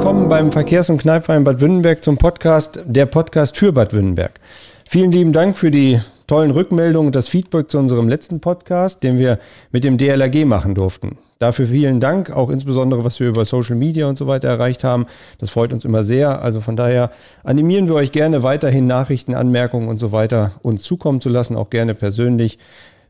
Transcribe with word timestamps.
willkommen 0.00 0.28
beim 0.28 0.50
Verkehrs- 0.50 0.88
und 0.88 0.98
Kneipverein 0.98 1.44
Bad 1.44 1.60
Württemberg 1.60 2.02
zum 2.02 2.16
Podcast, 2.16 2.82
der 2.86 3.06
Podcast 3.06 3.56
für 3.56 3.72
Bad 3.72 3.92
Württemberg. 3.92 4.40
Vielen 4.88 5.12
lieben 5.12 5.32
Dank 5.32 5.58
für 5.58 5.70
die 5.70 6.00
tollen 6.26 6.50
Rückmeldungen 6.52 7.08
und 7.08 7.14
das 7.14 7.28
Feedback 7.28 7.70
zu 7.70 7.78
unserem 7.78 8.08
letzten 8.08 8.40
Podcast, 8.40 9.02
den 9.02 9.18
wir 9.18 9.38
mit 9.72 9.84
dem 9.84 9.98
DLRG 9.98 10.46
machen 10.46 10.74
durften. 10.74 11.18
Dafür 11.40 11.68
vielen 11.68 12.00
Dank, 12.00 12.30
auch 12.30 12.50
insbesondere, 12.50 13.02
was 13.02 13.18
wir 13.18 13.26
über 13.26 13.46
Social 13.46 13.74
Media 13.74 14.06
und 14.06 14.18
so 14.18 14.26
weiter 14.26 14.46
erreicht 14.46 14.84
haben. 14.84 15.06
Das 15.38 15.48
freut 15.48 15.72
uns 15.72 15.86
immer 15.86 16.04
sehr. 16.04 16.42
Also 16.42 16.60
von 16.60 16.76
daher 16.76 17.10
animieren 17.44 17.88
wir 17.88 17.94
euch 17.94 18.12
gerne 18.12 18.42
weiterhin 18.42 18.86
Nachrichten, 18.86 19.34
Anmerkungen 19.34 19.88
und 19.88 19.98
so 19.98 20.12
weiter 20.12 20.52
uns 20.62 20.82
zukommen 20.82 21.22
zu 21.22 21.30
lassen, 21.30 21.56
auch 21.56 21.70
gerne 21.70 21.94
persönlich. 21.94 22.58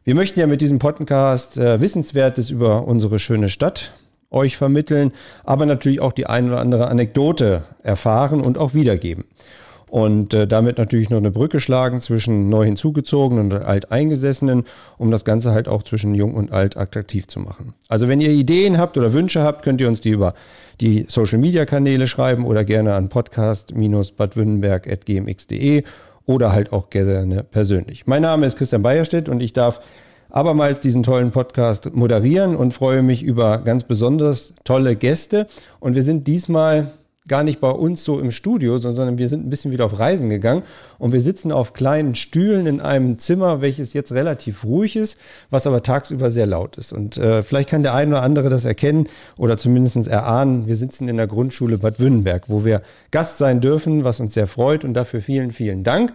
Wir 0.05 0.15
möchten 0.15 0.39
ja 0.39 0.47
mit 0.47 0.61
diesem 0.61 0.79
Podcast 0.79 1.59
äh, 1.59 1.81
Wissenswertes 1.81 2.51
über 2.51 2.87
unsere 2.87 3.19
schöne 3.19 3.49
Stadt 3.49 3.91
euch 4.31 4.57
vermitteln, 4.57 5.11
aber 5.43 5.67
natürlich 5.67 5.99
auch 5.99 6.13
die 6.13 6.27
ein 6.27 6.47
oder 6.47 6.61
andere 6.61 6.87
Anekdote 6.87 7.65
erfahren 7.83 8.43
und 8.43 8.59
auch 8.59 8.75
wiedergeben. 8.75 9.25
Und 9.91 10.35
äh, 10.35 10.47
damit 10.47 10.79
natürlich 10.79 11.11
noch 11.11 11.19
eine 11.19 11.33
Brücke 11.33 11.59
schlagen 11.59 12.01
zwischen 12.01 12.49
neu 12.49 12.65
hinzugezogenen 12.65 13.53
und 13.53 13.65
alteingesessenen, 13.65 14.63
um 14.99 15.11
das 15.11 15.25
Ganze 15.25 15.51
halt 15.51 15.67
auch 15.67 15.83
zwischen 15.83 16.15
jung 16.15 16.35
und 16.35 16.53
alt 16.53 16.77
attraktiv 16.77 17.27
zu 17.27 17.41
machen. 17.41 17.75
Also 17.89 18.07
wenn 18.07 18.21
ihr 18.21 18.31
Ideen 18.31 18.79
habt 18.79 18.97
oder 18.97 19.13
Wünsche 19.13 19.43
habt, 19.43 19.65
könnt 19.65 19.81
ihr 19.81 19.89
uns 19.89 20.01
die 20.01 20.11
über 20.11 20.35
die 20.81 21.07
Social-Media-Kanäle 21.09 22.07
schreiben 22.07 22.45
oder 22.45 22.65
gerne 22.65 22.95
an 22.95 23.09
podcast-badwürttemberg.gmx.de 23.09 25.83
oder 26.25 26.53
halt 26.53 26.73
auch 26.73 26.89
gerne 26.91 27.43
persönlich. 27.43 28.07
Mein 28.07 28.23
Name 28.23 28.47
ist 28.47 28.57
Christian 28.57 28.83
Beierstedt 28.83 29.29
und 29.29 29.41
ich 29.41 29.53
darf 29.53 29.81
abermals 30.31 30.79
diesen 30.79 31.03
tollen 31.03 31.33
Podcast 31.33 31.97
moderieren 31.97 32.55
und 32.55 32.73
freue 32.73 33.03
mich 33.03 33.25
über 33.25 33.59
ganz 33.59 33.83
besonders 33.83 34.55
tolle 34.63 34.95
Gäste. 34.95 35.49
Und 35.81 35.97
wir 35.97 36.05
sind 36.05 36.29
diesmal 36.29 36.87
gar 37.29 37.45
nicht 37.45 37.61
bei 37.61 37.71
uns 37.71 38.03
so 38.03 38.19
im 38.19 38.31
Studio, 38.31 38.79
sondern 38.79 39.19
wir 39.19 39.29
sind 39.29 39.47
ein 39.47 39.51
bisschen 39.51 39.73
wieder 39.73 39.85
auf 39.85 39.99
Reisen 39.99 40.31
gegangen 40.31 40.63
und 40.99 41.13
wir 41.13 41.21
sitzen 41.21 41.53
auf 41.53 41.75
kleinen 41.75 42.15
Stühlen 42.15 42.67
in 42.67 42.81
einem 42.81 43.19
Zimmer, 43.19 43.61
welches 43.61 43.93
jetzt 43.93 44.13
relativ 44.13 44.65
ruhig 44.65 44.97
ist, 44.97 45.19
was 45.51 45.67
aber 45.67 45.83
tagsüber 45.83 46.31
sehr 46.31 46.47
laut 46.47 46.77
ist. 46.77 46.93
Und 46.93 47.19
äh, 47.19 47.43
vielleicht 47.43 47.69
kann 47.69 47.83
der 47.83 47.95
eine 47.95 48.13
oder 48.13 48.23
andere 48.23 48.49
das 48.49 48.65
erkennen 48.65 49.07
oder 49.37 49.57
zumindest 49.57 50.09
erahnen. 50.09 50.67
Wir 50.67 50.77
sitzen 50.77 51.09
in 51.09 51.17
der 51.19 51.27
Grundschule 51.27 51.79
Bad 51.79 52.01
Württemberg, 52.01 52.45
wo 52.49 52.65
wir 52.65 52.83
Gast 53.11 53.39
sein 53.39 53.61
dürfen, 53.61 54.03
was 54.03 54.21
uns 54.21 54.35
sehr 54.35 54.47
freut 54.47 54.85
und 54.85 54.95
dafür 54.95 55.21
vielen, 55.21 55.51
vielen 55.51 55.85
Dank. 55.85 56.13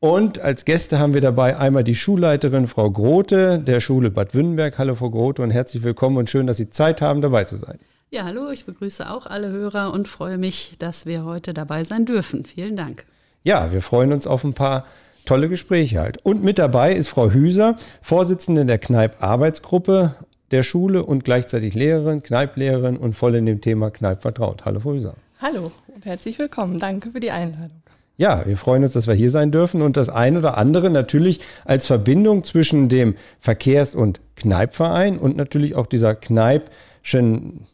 Und 0.00 0.38
als 0.38 0.64
Gäste 0.64 0.98
haben 0.98 1.12
wir 1.12 1.20
dabei 1.20 1.56
einmal 1.56 1.82
die 1.84 1.96
Schulleiterin 1.96 2.68
Frau 2.68 2.90
Grote 2.90 3.58
der 3.58 3.80
Schule 3.80 4.10
Bad 4.10 4.32
Württemberg. 4.32 4.78
Hallo 4.78 4.94
Frau 4.94 5.10
Grote 5.10 5.42
und 5.42 5.50
herzlich 5.50 5.82
willkommen 5.82 6.16
und 6.16 6.30
schön, 6.30 6.46
dass 6.46 6.56
Sie 6.56 6.70
Zeit 6.70 7.02
haben, 7.02 7.20
dabei 7.20 7.44
zu 7.44 7.56
sein. 7.56 7.78
Ja, 8.10 8.24
hallo, 8.24 8.50
ich 8.50 8.64
begrüße 8.64 9.10
auch 9.10 9.26
alle 9.26 9.50
Hörer 9.50 9.92
und 9.92 10.08
freue 10.08 10.38
mich, 10.38 10.72
dass 10.78 11.04
wir 11.04 11.26
heute 11.26 11.52
dabei 11.52 11.84
sein 11.84 12.06
dürfen. 12.06 12.46
Vielen 12.46 12.74
Dank. 12.74 13.04
Ja, 13.44 13.70
wir 13.70 13.82
freuen 13.82 14.14
uns 14.14 14.26
auf 14.26 14.44
ein 14.44 14.54
paar 14.54 14.86
tolle 15.26 15.50
Gespräche 15.50 16.00
halt. 16.00 16.16
Und 16.24 16.42
mit 16.42 16.58
dabei 16.58 16.94
ist 16.94 17.08
Frau 17.08 17.30
Hüser, 17.30 17.76
Vorsitzende 18.00 18.64
der 18.64 18.78
Kneip-Arbeitsgruppe 18.78 20.14
der 20.52 20.62
Schule 20.62 21.04
und 21.04 21.22
gleichzeitig 21.22 21.74
Lehrerin, 21.74 22.22
Kneiplehrerin 22.22 22.96
und 22.96 23.12
voll 23.12 23.34
in 23.34 23.44
dem 23.44 23.60
Thema 23.60 23.90
Kneip 23.90 24.22
vertraut. 24.22 24.64
Hallo 24.64 24.80
Frau 24.80 24.94
Hüser. 24.94 25.14
Hallo 25.42 25.70
und 25.94 26.06
herzlich 26.06 26.38
willkommen. 26.38 26.78
Danke 26.78 27.10
für 27.10 27.20
die 27.20 27.30
Einladung. 27.30 27.82
Ja, 28.16 28.46
wir 28.46 28.56
freuen 28.56 28.84
uns, 28.84 28.94
dass 28.94 29.06
wir 29.06 29.14
hier 29.14 29.30
sein 29.30 29.52
dürfen 29.52 29.82
und 29.82 29.98
das 29.98 30.08
ein 30.08 30.38
oder 30.38 30.56
andere 30.56 30.88
natürlich 30.88 31.40
als 31.66 31.86
Verbindung 31.86 32.42
zwischen 32.42 32.88
dem 32.88 33.16
Verkehrs- 33.38 33.94
und 33.94 34.18
Kneipverein 34.34 35.18
und 35.18 35.36
natürlich 35.36 35.74
auch 35.74 35.86
dieser 35.86 36.14
Kneipschen 36.14 36.72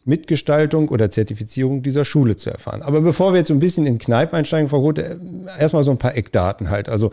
Mitgestaltung 0.05 0.89
oder 0.89 1.09
Zertifizierung 1.09 1.81
dieser 1.81 2.05
Schule 2.05 2.35
zu 2.35 2.49
erfahren. 2.49 2.81
Aber 2.81 3.01
bevor 3.01 3.33
wir 3.33 3.39
jetzt 3.39 3.51
ein 3.51 3.59
bisschen 3.59 3.85
in 3.85 3.97
Kneip 3.97 4.33
einsteigen, 4.33 4.69
Frau 4.69 4.79
Roth, 4.79 4.99
erstmal 5.59 5.83
so 5.83 5.91
ein 5.91 5.97
paar 5.97 6.15
Eckdaten 6.15 6.69
halt. 6.69 6.89
Also 6.89 7.11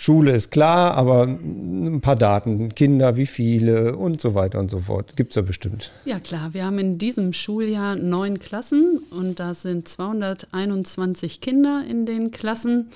Schule 0.00 0.30
ist 0.30 0.50
klar, 0.52 0.94
aber 0.94 1.24
ein 1.24 2.00
paar 2.00 2.14
Daten, 2.14 2.72
Kinder, 2.74 3.16
wie 3.16 3.26
viele 3.26 3.96
und 3.96 4.20
so 4.20 4.34
weiter 4.34 4.60
und 4.60 4.70
so 4.70 4.78
fort. 4.78 5.16
Gibt 5.16 5.32
es 5.32 5.36
ja 5.36 5.42
bestimmt. 5.42 5.90
Ja 6.04 6.20
klar, 6.20 6.54
wir 6.54 6.64
haben 6.64 6.78
in 6.78 6.98
diesem 6.98 7.32
Schuljahr 7.32 7.96
neun 7.96 8.38
Klassen 8.38 9.00
und 9.10 9.40
da 9.40 9.54
sind 9.54 9.88
221 9.88 11.40
Kinder 11.40 11.82
in 11.88 12.06
den 12.06 12.30
Klassen. 12.30 12.90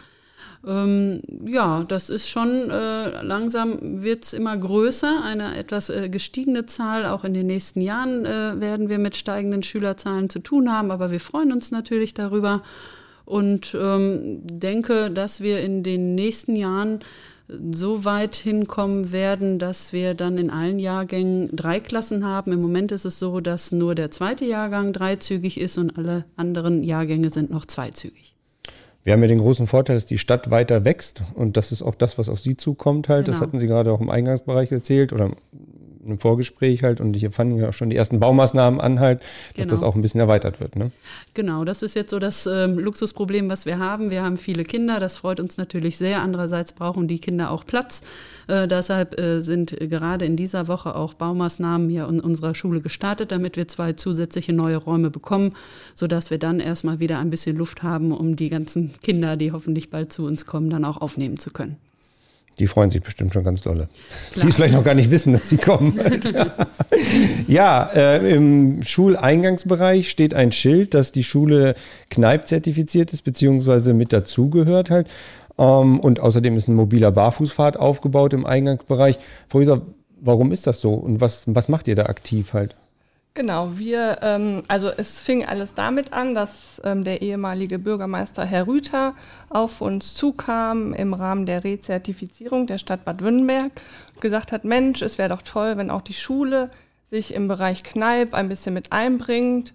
Ähm, 0.67 1.23
ja, 1.45 1.85
das 1.85 2.09
ist 2.09 2.29
schon 2.29 2.71
äh, 2.71 3.23
langsam 3.23 4.03
wird 4.03 4.25
es 4.25 4.33
immer 4.33 4.57
größer, 4.57 5.23
eine 5.25 5.57
etwas 5.57 5.91
äh, 5.91 6.09
gestiegene 6.09 6.67
Zahl. 6.67 7.07
Auch 7.07 7.25
in 7.25 7.35
den 7.35 7.47
nächsten 7.47 7.81
Jahren 7.81 8.25
äh, 8.25 8.61
werden 8.61 8.89
wir 8.89 8.99
mit 8.99 9.17
steigenden 9.17 9.63
Schülerzahlen 9.63 10.31
zu 10.31 10.39
tun 10.39 10.73
haben, 10.73 10.91
aber 10.91 11.11
wir 11.11 11.21
freuen 11.21 11.53
uns 11.53 11.73
natürlich 11.73 12.15
darüber 12.15 12.63
und 13.25 13.77
ähm, 13.79 14.41
denke, 14.45 15.11
dass 15.11 15.41
wir 15.41 15.61
in 15.61 15.83
den 15.83 16.15
nächsten 16.15 16.55
Jahren 16.55 17.01
so 17.73 18.05
weit 18.05 18.37
hinkommen 18.37 19.13
werden, 19.13 19.59
dass 19.59 19.93
wir 19.93 20.15
dann 20.15 20.39
in 20.39 20.51
allen 20.51 20.79
Jahrgängen 20.79 21.55
drei 21.55 21.81
Klassen 21.81 22.25
haben. 22.25 22.53
Im 22.53 22.63
Moment 22.63 22.93
ist 22.93 23.05
es 23.05 23.19
so, 23.19 23.41
dass 23.41 23.73
nur 23.73 23.95
der 23.95 24.11
zweite 24.11 24.45
Jahrgang 24.45 24.93
dreizügig 24.93 25.61
ist 25.61 25.77
und 25.77 25.99
alle 25.99 26.25
anderen 26.37 26.83
Jahrgänge 26.83 27.31
sind 27.31 27.51
noch 27.51 27.67
zweizügig. 27.67 28.32
Wir 29.05 29.13
haben 29.13 29.23
ja 29.23 29.29
den 29.29 29.39
großen 29.39 29.67
Vorteil, 29.67 29.97
dass 29.97 30.07
die 30.07 30.19
Stadt 30.19 30.51
weiter 30.51 30.85
wächst 30.85 31.23
und 31.35 31.57
das 31.57 31.73
ist 31.73 31.83
auch 31.83 31.95
das, 31.95 32.19
was 32.19 32.29
auf 32.29 32.41
Sie 32.41 32.57
zukommt 32.57 33.09
halt. 33.09 33.27
Genau. 33.27 33.37
Das 33.37 33.43
hatten 33.43 33.59
Sie 33.59 33.67
gerade 33.67 33.93
auch 33.93 34.01
im 34.01 34.11
Eingangsbereich 34.11 34.71
erzählt 34.71 35.13
oder 35.13 35.31
einem 36.05 36.19
Vorgespräch 36.19 36.83
halt 36.83 37.01
und 37.01 37.15
hier 37.15 37.31
fanden 37.31 37.59
wir 37.59 37.69
auch 37.69 37.73
schon 37.73 37.91
die 37.91 37.97
ersten 37.97 38.21
Baumaßnahmen 38.21 38.81
an 38.81 39.01
halt, 39.01 39.21
dass 39.21 39.65
genau. 39.65 39.71
das 39.71 39.83
auch 39.83 39.95
ein 39.95 40.03
bisschen 40.03 40.21
erweitert 40.21 40.61
wird. 40.61 40.77
Ne? 40.77 40.91
Genau, 41.35 41.65
das 41.65 41.83
ist 41.83 41.95
jetzt 41.95 42.11
so 42.11 42.19
das 42.19 42.47
äh, 42.47 42.67
Luxusproblem, 42.67 43.49
was 43.49 43.67
wir 43.67 43.79
haben. 43.79 44.11
Wir 44.11 44.23
haben 44.23 44.37
viele 44.37 44.65
Kinder, 44.65 45.01
das 45.01 45.17
freut 45.17 45.41
uns 45.41 45.57
natürlich 45.57 45.97
sehr. 45.97 46.21
Andererseits 46.21 46.73
brauchen 46.73 47.09
die 47.09 47.19
Kinder 47.19 47.51
auch 47.51 47.65
Platz. 47.65 48.03
Äh, 48.49 48.69
deshalb 48.69 49.19
äh, 49.19 49.41
sind 49.41 49.77
gerade 49.79 50.25
in 50.25 50.37
dieser 50.37 50.69
Woche 50.69 50.95
auch 50.95 51.15
Baumaßnahmen 51.15 51.89
hier 51.89 52.09
in 52.09 52.21
unserer 52.21 52.55
Schule 52.55 52.81
gestartet, 52.81 53.33
damit 53.33 53.57
wir 53.57 53.69
zwei 53.69 53.93
zusätzliche 53.93 54.53
neue 54.53 54.77
Räume 54.77 55.11
bekommen, 55.11 55.55
sodass 55.95 56.31
wir 56.31 56.39
dann 56.39 56.61
erstmal 56.61 57.01
wieder 57.01 57.19
ein 57.19 57.31
bisschen 57.31 57.57
Luft 57.57 57.83
haben, 57.83 58.13
um 58.13 58.37
die 58.37 58.51
ganzen 58.51 58.93
Kinder, 59.03 59.37
die 59.37 59.53
hoffentlich 59.53 59.91
bald 59.91 60.13
zu 60.13 60.25
uns 60.25 60.47
kommen, 60.47 60.71
dann 60.71 60.85
auch 60.85 61.01
aufnehmen 61.01 61.39
zu 61.39 61.51
können. 61.51 61.77
Die 62.59 62.67
freuen 62.67 62.91
sich 62.91 63.03
bestimmt 63.03 63.33
schon 63.33 63.45
ganz 63.45 63.63
dolle. 63.63 63.89
Klar. 64.33 64.45
Die 64.45 64.51
es 64.51 64.57
vielleicht 64.57 64.75
noch 64.75 64.85
gar 64.85 64.95
nicht 64.95 65.11
wissen, 65.11 65.33
dass 65.33 65.49
sie 65.49 65.57
kommen. 65.57 65.99
ja, 67.49 67.91
äh, 67.95 68.35
im 68.35 68.83
Schuleingangsbereich 68.83 70.11
steht 70.11 70.35
ein 70.35 70.53
Schild, 70.53 70.95
dass 70.95 71.13
die 71.13 71.25
Schule 71.25 71.75
Kneipp 72.11 72.47
zertifiziert 72.47 73.13
ist, 73.13 73.25
beziehungsweise 73.25 73.95
mit 73.95 74.13
dazugehört 74.13 74.91
halt. 74.91 75.09
Ähm, 75.59 76.01
und 76.01 76.21
außerdem 76.21 76.57
ist 76.57 76.69
ein 76.69 76.75
mobiler 76.75 77.11
Barfußpfad 77.11 77.77
aufgebaut 77.77 78.33
im 78.33 78.45
Eingangsbereich. 78.47 79.19
Frau 79.49 79.61
Hüser, 79.61 79.83
warum 80.21 80.53
ist 80.53 80.67
das 80.67 80.81
so 80.81 80.95
und 80.95 81.21
was, 81.21 81.45
was 81.47 81.69
macht 81.69 81.89
ihr 81.89 81.95
da 81.95 82.05
aktiv 82.07 82.53
halt? 82.53 82.77
Genau, 83.35 83.79
wir, 83.79 84.19
ähm, 84.21 84.63
also 84.69 84.91
es 84.95 85.21
fing 85.21 85.47
alles 85.47 85.73
damit 85.73 86.13
an, 86.13 86.35
dass 86.35 86.83
ähm, 86.85 87.03
der 87.03 87.23
ehemalige 87.23 87.79
Bürgermeister 87.79 88.45
Herr 88.45 88.67
Rüther 88.67 89.15
auf 89.49 89.81
uns 89.81 90.15
zukam 90.15 90.93
im 90.93 91.15
Rahmen 91.15 91.47
der 91.47 91.65
Rezertifizierung 91.65 92.67
der 92.67 92.77
Stadt 92.77 93.07
Bad 93.07 93.23
Württemberg 93.23 93.73
und 94.15 94.21
gesagt 94.21 94.53
hat, 94.53 94.65
Mensch, 94.65 95.01
es 95.01 95.17
wäre 95.17 95.31
doch 95.31 95.41
toll, 95.41 95.79
wenn 95.79 95.91
auch 95.91 96.03
die 96.03 96.13
Schule 96.13 96.71
sich 97.11 97.33
im 97.33 97.49
Bereich 97.49 97.83
Kneipp 97.83 98.35
ein 98.35 98.51
bisschen 98.51 98.75
mit 98.75 98.93
einbringt. 98.93 99.73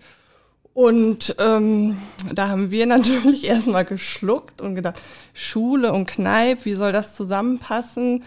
Und 0.75 1.35
ähm, 1.39 1.97
da 2.31 2.49
haben 2.49 2.69
wir 2.69 2.85
natürlich 2.85 3.47
erstmal 3.47 3.85
geschluckt 3.85 4.61
und 4.61 4.75
gedacht, 4.75 5.01
Schule 5.33 5.93
und 5.93 6.05
Kneipp, 6.05 6.63
wie 6.65 6.75
soll 6.75 6.91
das 6.91 7.15
zusammenpassen? 7.15 8.23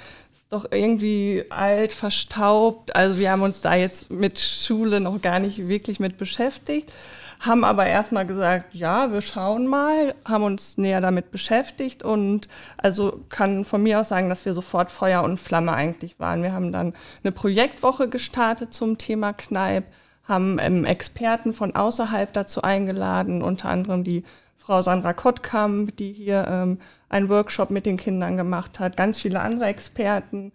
Doch 0.51 0.67
irgendwie 0.73 1.45
alt, 1.49 1.93
verstaubt. 1.93 2.95
Also 2.97 3.21
wir 3.21 3.31
haben 3.31 3.43
uns 3.43 3.61
da 3.61 3.77
jetzt 3.77 4.11
mit 4.11 4.39
Schule 4.41 5.01
noch 5.01 5.23
gar 5.23 5.39
nicht 5.39 5.69
wirklich 5.69 6.01
mit 6.01 6.19
beschäftigt, 6.19 6.93
haben 7.39 7.65
aber 7.65 7.87
erstmal 7.87 8.27
gesagt, 8.27 8.75
ja, 8.75 9.13
wir 9.13 9.23
schauen 9.23 9.69
mal, 9.69 10.13
haben 10.25 10.43
uns 10.43 10.77
näher 10.77 11.01
damit 11.01 11.31
beschäftigt 11.31 12.03
und 12.03 12.49
also 12.77 13.21
kann 13.29 13.65
von 13.65 13.83
mir 13.85 14.01
aus 14.01 14.09
sagen, 14.09 14.29
dass 14.29 14.45
wir 14.45 14.53
sofort 14.53 14.91
Feuer 14.91 15.23
und 15.23 15.39
Flamme 15.39 15.73
eigentlich 15.73 16.19
waren. 16.19 16.43
Wir 16.43 16.53
haben 16.53 16.73
dann 16.73 16.95
eine 17.23 17.33
Projektwoche 17.33 18.09
gestartet 18.09 18.75
zum 18.75 18.99
Thema 18.99 19.33
Kneipp, 19.33 19.85
haben 20.25 20.59
ähm, 20.61 20.85
Experten 20.85 21.55
von 21.55 21.77
außerhalb 21.77 22.33
dazu 22.33 22.63
eingeladen, 22.63 23.43
unter 23.43 23.69
anderem 23.69 24.03
die 24.03 24.25
Frau 24.71 24.83
Sandra 24.83 25.15
Kottkamp, 25.15 25.97
die 25.97 26.13
hier 26.13 26.47
ähm, 26.49 26.79
einen 27.09 27.29
Workshop 27.29 27.71
mit 27.71 27.87
den 27.87 27.97
Kindern 27.97 28.37
gemacht 28.37 28.79
hat, 28.79 28.97
ganz 28.97 29.19
viele 29.19 29.41
andere 29.41 29.65
Experten, 29.65 30.53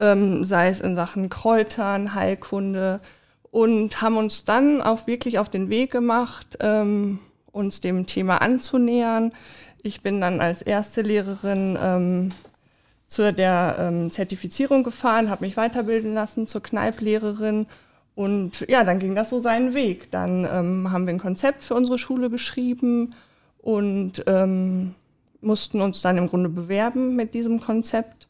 ähm, 0.00 0.44
sei 0.44 0.68
es 0.68 0.82
in 0.82 0.94
Sachen 0.94 1.30
Kräutern, 1.30 2.14
Heilkunde 2.14 3.00
und 3.50 4.02
haben 4.02 4.18
uns 4.18 4.44
dann 4.44 4.82
auch 4.82 5.06
wirklich 5.06 5.38
auf 5.38 5.48
den 5.48 5.70
Weg 5.70 5.90
gemacht, 5.92 6.58
ähm, 6.60 7.20
uns 7.52 7.80
dem 7.80 8.04
Thema 8.04 8.42
anzunähern. 8.42 9.32
Ich 9.82 10.02
bin 10.02 10.20
dann 10.20 10.42
als 10.42 10.60
erste 10.60 11.00
Lehrerin 11.00 11.78
ähm, 11.82 12.32
zu 13.06 13.32
der 13.32 13.76
ähm, 13.78 14.10
Zertifizierung 14.10 14.84
gefahren, 14.84 15.30
habe 15.30 15.46
mich 15.46 15.56
weiterbilden 15.56 16.12
lassen 16.12 16.46
zur 16.46 16.62
Kneiplehrerin 16.62 17.64
und 18.14 18.66
ja, 18.68 18.84
dann 18.84 18.98
ging 18.98 19.14
das 19.14 19.30
so 19.30 19.40
seinen 19.40 19.72
Weg. 19.72 20.10
Dann 20.10 20.44
ähm, 20.52 20.92
haben 20.92 21.06
wir 21.06 21.14
ein 21.14 21.18
Konzept 21.18 21.64
für 21.64 21.74
unsere 21.74 21.96
Schule 21.96 22.28
geschrieben 22.28 23.14
und 23.64 24.22
ähm, 24.26 24.94
mussten 25.40 25.80
uns 25.80 26.02
dann 26.02 26.18
im 26.18 26.28
Grunde 26.28 26.50
bewerben 26.50 27.16
mit 27.16 27.32
diesem 27.32 27.60
Konzept 27.60 28.28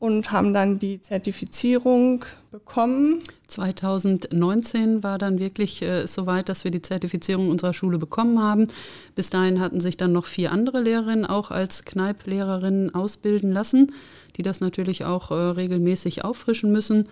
und 0.00 0.32
haben 0.32 0.52
dann 0.52 0.80
die 0.80 1.00
Zertifizierung 1.00 2.24
bekommen. 2.50 3.20
2019 3.46 5.04
war 5.04 5.18
dann 5.18 5.38
wirklich 5.38 5.80
äh, 5.80 6.06
soweit, 6.06 6.48
dass 6.48 6.64
wir 6.64 6.72
die 6.72 6.82
Zertifizierung 6.82 7.50
unserer 7.50 7.72
Schule 7.72 7.98
bekommen 7.98 8.42
haben. 8.42 8.66
Bis 9.14 9.30
dahin 9.30 9.60
hatten 9.60 9.80
sich 9.80 9.96
dann 9.96 10.12
noch 10.12 10.26
vier 10.26 10.50
andere 10.50 10.82
Lehrerinnen 10.82 11.24
auch 11.24 11.52
als 11.52 11.84
Kneipplehrerinnen 11.84 12.92
ausbilden 12.96 13.52
lassen, 13.52 13.92
die 14.36 14.42
das 14.42 14.60
natürlich 14.60 15.04
auch 15.04 15.30
äh, 15.30 15.34
regelmäßig 15.34 16.24
auffrischen 16.24 16.72
müssen. 16.72 17.08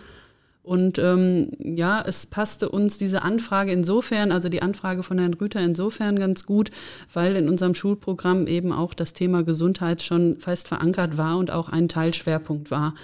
Und 0.62 0.98
ähm, 0.98 1.50
ja, 1.58 2.04
es 2.06 2.26
passte 2.26 2.68
uns 2.68 2.96
diese 2.96 3.22
Anfrage 3.22 3.72
insofern, 3.72 4.30
also 4.30 4.48
die 4.48 4.62
Anfrage 4.62 5.02
von 5.02 5.18
Herrn 5.18 5.34
Rüther 5.34 5.60
insofern 5.60 6.18
ganz 6.18 6.46
gut, 6.46 6.70
weil 7.12 7.34
in 7.34 7.48
unserem 7.48 7.74
Schulprogramm 7.74 8.46
eben 8.46 8.72
auch 8.72 8.94
das 8.94 9.12
Thema 9.12 9.42
Gesundheit 9.42 10.02
schon 10.02 10.36
fest 10.38 10.68
verankert 10.68 11.18
war 11.18 11.36
und 11.38 11.50
auch 11.50 11.68
ein 11.68 11.88
Teilschwerpunkt 11.88 12.70
war. 12.70 12.94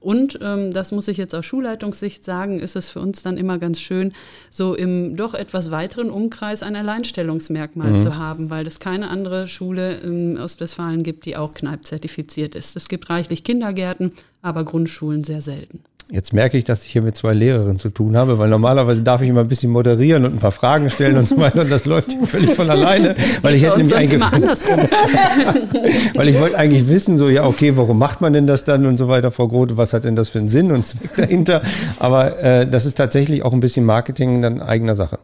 Und 0.00 0.38
ähm, 0.42 0.70
das 0.70 0.92
muss 0.92 1.08
ich 1.08 1.16
jetzt 1.16 1.34
aus 1.34 1.44
Schulleitungssicht 1.44 2.24
sagen, 2.24 2.60
ist 2.60 2.76
es 2.76 2.88
für 2.88 3.00
uns 3.00 3.24
dann 3.24 3.36
immer 3.36 3.58
ganz 3.58 3.80
schön, 3.80 4.12
so 4.48 4.74
im 4.74 5.16
doch 5.16 5.34
etwas 5.34 5.72
weiteren 5.72 6.10
Umkreis 6.10 6.62
ein 6.62 6.76
Alleinstellungsmerkmal 6.76 7.92
mhm. 7.92 7.98
zu 7.98 8.16
haben, 8.16 8.48
weil 8.48 8.66
es 8.68 8.78
keine 8.78 9.10
andere 9.10 9.48
Schule 9.48 9.96
in 9.98 10.38
Ostwestfalen 10.38 11.02
gibt, 11.02 11.26
die 11.26 11.36
auch 11.36 11.52
Kneipp 11.52 11.84
zertifiziert 11.84 12.54
ist. 12.54 12.76
Es 12.76 12.88
gibt 12.88 13.10
reichlich 13.10 13.42
Kindergärten, 13.42 14.12
aber 14.40 14.64
Grundschulen 14.64 15.24
sehr 15.24 15.42
selten. 15.42 15.82
Jetzt 16.10 16.32
merke 16.32 16.56
ich, 16.56 16.64
dass 16.64 16.84
ich 16.84 16.92
hier 16.92 17.02
mit 17.02 17.16
zwei 17.16 17.34
Lehrerinnen 17.34 17.78
zu 17.78 17.90
tun 17.90 18.16
habe, 18.16 18.38
weil 18.38 18.48
normalerweise 18.48 19.02
darf 19.02 19.20
ich 19.20 19.28
immer 19.28 19.40
ein 19.40 19.48
bisschen 19.48 19.70
moderieren 19.70 20.24
und 20.24 20.32
ein 20.32 20.38
paar 20.38 20.52
Fragen 20.52 20.88
stellen 20.88 21.18
und 21.18 21.28
so 21.28 21.36
weiter. 21.36 21.60
Und 21.60 21.70
das 21.70 21.84
läuft 21.84 22.16
völlig 22.24 22.54
von 22.54 22.70
alleine, 22.70 23.14
weil 23.42 23.54
ich 23.54 23.62
hätte 23.62 23.76
nämlich 23.76 23.94
eigentlich 23.94 24.22
weil 26.14 26.28
ich 26.28 26.40
wollte 26.40 26.56
eigentlich 26.56 26.88
wissen, 26.88 27.18
so 27.18 27.28
ja 27.28 27.44
okay, 27.44 27.76
warum 27.76 27.98
macht 27.98 28.22
man 28.22 28.32
denn 28.32 28.46
das 28.46 28.64
dann 28.64 28.86
und 28.86 28.96
so 28.96 29.08
weiter, 29.08 29.30
Frau 29.30 29.48
Grote, 29.48 29.76
was 29.76 29.92
hat 29.92 30.04
denn 30.04 30.16
das 30.16 30.30
für 30.30 30.38
einen 30.38 30.48
Sinn 30.48 30.70
und 30.72 30.86
Zweck 30.86 31.14
dahinter? 31.14 31.60
Aber 31.98 32.38
äh, 32.38 32.66
das 32.66 32.86
ist 32.86 32.94
tatsächlich 32.94 33.42
auch 33.42 33.52
ein 33.52 33.60
bisschen 33.60 33.84
Marketing 33.84 34.40
dann 34.40 34.62
eigener 34.62 34.94
Sache. 34.94 35.18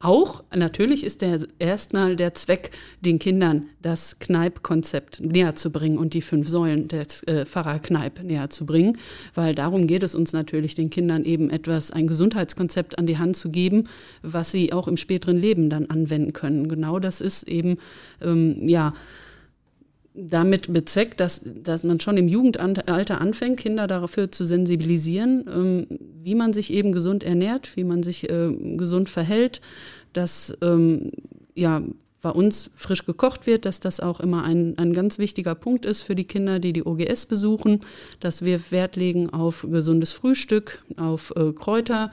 Auch 0.00 0.44
natürlich 0.54 1.02
ist 1.02 1.22
der 1.22 1.40
erstmal 1.58 2.14
der 2.14 2.32
Zweck, 2.34 2.70
den 3.00 3.18
Kindern 3.18 3.66
das 3.82 4.20
Kneipp-Konzept 4.20 5.18
näher 5.20 5.56
zu 5.56 5.72
bringen 5.72 5.98
und 5.98 6.14
die 6.14 6.22
fünf 6.22 6.48
Säulen 6.48 6.86
des 6.86 7.24
äh, 7.24 7.44
Pfarrer 7.44 7.80
Kneipp 7.80 8.22
näher 8.22 8.48
zu 8.48 8.64
bringen, 8.64 8.96
weil 9.34 9.56
darum 9.56 9.88
geht 9.88 10.04
es 10.04 10.14
uns 10.14 10.32
natürlich, 10.32 10.76
den 10.76 10.90
Kindern 10.90 11.24
eben 11.24 11.50
etwas, 11.50 11.90
ein 11.90 12.06
Gesundheitskonzept 12.06 12.96
an 12.96 13.06
die 13.06 13.18
Hand 13.18 13.36
zu 13.36 13.50
geben, 13.50 13.88
was 14.22 14.52
sie 14.52 14.72
auch 14.72 14.86
im 14.86 14.96
späteren 14.96 15.36
Leben 15.36 15.68
dann 15.68 15.86
anwenden 15.86 16.32
können. 16.32 16.68
Genau 16.68 17.00
das 17.00 17.20
ist 17.20 17.48
eben, 17.48 17.78
ähm, 18.22 18.68
ja, 18.68 18.94
damit 20.18 20.72
bezweckt, 20.72 21.20
dass, 21.20 21.42
dass 21.44 21.84
man 21.84 22.00
schon 22.00 22.16
im 22.16 22.28
Jugendalter 22.28 23.20
anfängt, 23.20 23.60
Kinder 23.60 23.86
dafür 23.86 24.32
zu 24.32 24.44
sensibilisieren, 24.44 25.44
ähm, 25.48 25.86
wie 26.22 26.34
man 26.34 26.52
sich 26.52 26.72
eben 26.72 26.92
gesund 26.92 27.22
ernährt, 27.22 27.76
wie 27.76 27.84
man 27.84 28.02
sich 28.02 28.28
äh, 28.28 28.52
gesund 28.76 29.08
verhält, 29.08 29.60
dass 30.12 30.56
ähm, 30.60 31.12
ja, 31.54 31.82
bei 32.20 32.30
uns 32.30 32.70
frisch 32.74 33.04
gekocht 33.06 33.46
wird, 33.46 33.64
dass 33.64 33.78
das 33.78 34.00
auch 34.00 34.18
immer 34.18 34.42
ein, 34.42 34.76
ein 34.76 34.92
ganz 34.92 35.18
wichtiger 35.18 35.54
Punkt 35.54 35.86
ist 35.86 36.02
für 36.02 36.16
die 36.16 36.24
Kinder, 36.24 36.58
die 36.58 36.72
die 36.72 36.84
OGS 36.84 37.26
besuchen, 37.26 37.80
dass 38.18 38.44
wir 38.44 38.60
Wert 38.70 38.96
legen 38.96 39.30
auf 39.30 39.66
gesundes 39.70 40.12
Frühstück, 40.12 40.82
auf 40.96 41.32
äh, 41.36 41.52
Kräuter, 41.52 42.10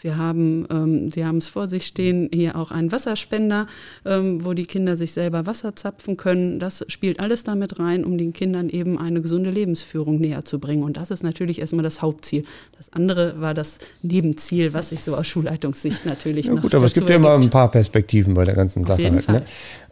wir 0.00 0.16
haben, 0.16 0.66
ähm, 0.70 1.08
Sie 1.08 1.24
haben 1.24 1.38
es 1.38 1.48
vor 1.48 1.66
sich 1.66 1.86
stehen, 1.86 2.28
hier 2.32 2.56
auch 2.56 2.70
einen 2.70 2.92
Wasserspender, 2.92 3.66
ähm, 4.04 4.44
wo 4.44 4.52
die 4.52 4.66
Kinder 4.66 4.96
sich 4.96 5.12
selber 5.12 5.46
Wasser 5.46 5.74
zapfen 5.74 6.16
können. 6.16 6.60
Das 6.60 6.84
spielt 6.88 7.20
alles 7.20 7.44
damit 7.44 7.78
rein, 7.78 8.04
um 8.04 8.18
den 8.18 8.32
Kindern 8.32 8.68
eben 8.68 8.98
eine 8.98 9.20
gesunde 9.20 9.50
Lebensführung 9.50 10.18
näher 10.20 10.44
zu 10.44 10.58
bringen. 10.58 10.82
Und 10.82 10.96
das 10.96 11.10
ist 11.10 11.22
natürlich 11.22 11.60
erstmal 11.60 11.82
das 11.82 12.02
Hauptziel. 12.02 12.44
Das 12.76 12.92
andere 12.92 13.40
war 13.40 13.54
das 13.54 13.78
Nebenziel, 14.02 14.72
was 14.72 14.90
sich 14.90 15.02
so 15.02 15.16
aus 15.16 15.26
Schulleitungssicht 15.26 16.06
natürlich 16.06 16.46
ja, 16.46 16.54
noch 16.54 16.62
Gut, 16.62 16.74
aber 16.74 16.86
es 16.86 16.94
gibt 16.94 17.08
ja 17.08 17.16
immer 17.16 17.34
ein 17.34 17.50
paar 17.50 17.70
Perspektiven 17.70 18.34
bei 18.34 18.44
der 18.44 18.54
ganzen 18.54 18.84
Sache. 18.84 19.02
Halt, 19.02 19.28
ne? 19.28 19.42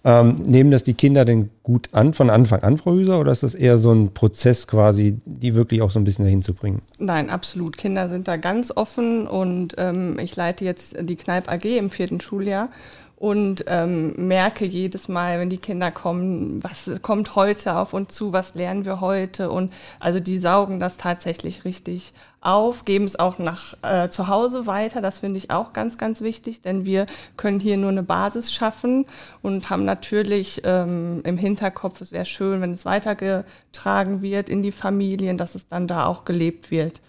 Ähm, 0.08 0.37
nehmen 0.37 0.70
das 0.70 0.85
die 0.85 0.94
Kinder 0.94 1.25
denn 1.25 1.50
gut 1.64 1.88
an 1.91 2.12
von 2.12 2.31
Anfang 2.31 2.62
an, 2.62 2.79
Frau 2.79 2.93
Hüser, 2.93 3.19
oder 3.19 3.32
ist 3.32 3.43
das 3.43 3.56
eher 3.56 3.76
so 3.76 3.91
ein 3.91 4.14
Prozess 4.14 4.69
quasi, 4.69 5.19
die 5.25 5.56
wirklich 5.56 5.82
auch 5.82 5.91
so 5.91 5.99
ein 5.99 6.05
bisschen 6.05 6.25
dahin 6.25 6.43
zu 6.43 6.55
bringen? 6.55 6.81
Nein, 7.00 7.29
absolut. 7.29 7.76
Kinder 7.76 8.08
sind 8.08 8.29
da 8.29 8.37
ganz 8.37 8.70
offen 8.70 9.26
und 9.26 9.75
ähm, 9.79 10.17
ich 10.20 10.37
leite 10.37 10.64
jetzt 10.64 10.97
die 11.00 11.17
Kneipp 11.17 11.50
AG 11.50 11.64
im 11.64 11.91
vierten 11.91 12.20
Schuljahr 12.20 12.69
und 13.17 13.64
ähm, 13.67 14.29
merke 14.29 14.64
jedes 14.64 15.08
Mal, 15.08 15.41
wenn 15.41 15.50
die 15.50 15.56
Kinder 15.56 15.91
kommen, 15.91 16.62
was 16.62 16.88
kommt 17.02 17.35
heute 17.35 17.76
auf 17.76 17.93
uns 17.93 18.14
zu, 18.14 18.32
was 18.32 18.55
lernen 18.55 18.85
wir 18.85 19.00
heute 19.00 19.50
und 19.50 19.73
also 19.99 20.20
die 20.20 20.38
saugen 20.38 20.79
das 20.79 20.99
tatsächlich 20.99 21.64
richtig 21.64 22.12
auf, 22.46 22.84
geben 22.84 23.04
es 23.04 23.19
auch 23.19 23.38
nach 23.38 23.75
äh, 23.82 24.08
zu 24.08 24.28
Hause 24.28 24.66
weiter. 24.66 25.00
Das 25.00 25.19
finde 25.19 25.38
ich 25.38 25.50
auch 25.50 25.72
ganz, 25.72 25.98
ganz 25.98 26.20
wichtig, 26.20 26.62
denn 26.62 26.84
wir 26.84 27.06
können 27.37 27.60
hier 27.60 27.76
nur 27.76 27.90
eine 27.90 28.02
Basis 28.02 28.52
schaffen 28.52 29.06
und 29.43 29.69
haben 29.69 29.84
natürlich 29.84 30.62
ähm, 30.64 31.22
im 31.25 31.38
Hinterkopf, 31.38 32.00
es 32.00 32.12
wäre 32.12 32.26
schön, 32.26 32.60
wenn 32.60 32.75
es 32.75 32.84
weitergetragen 32.84 34.22
wird 34.22 34.48
in 34.48 34.62
die 34.62 34.72
Familien, 34.72 35.37
dass 35.38 35.54
es 35.54 35.66
dann 35.66 35.88
da 35.88 36.06
auch 36.06 36.25
gelebt 36.25 36.70
wird. 36.70 37.00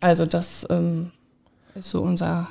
Also 0.00 0.26
das 0.26 0.66
ähm, 0.70 1.12
ist 1.74 1.90
so 1.90 2.02
unser 2.02 2.48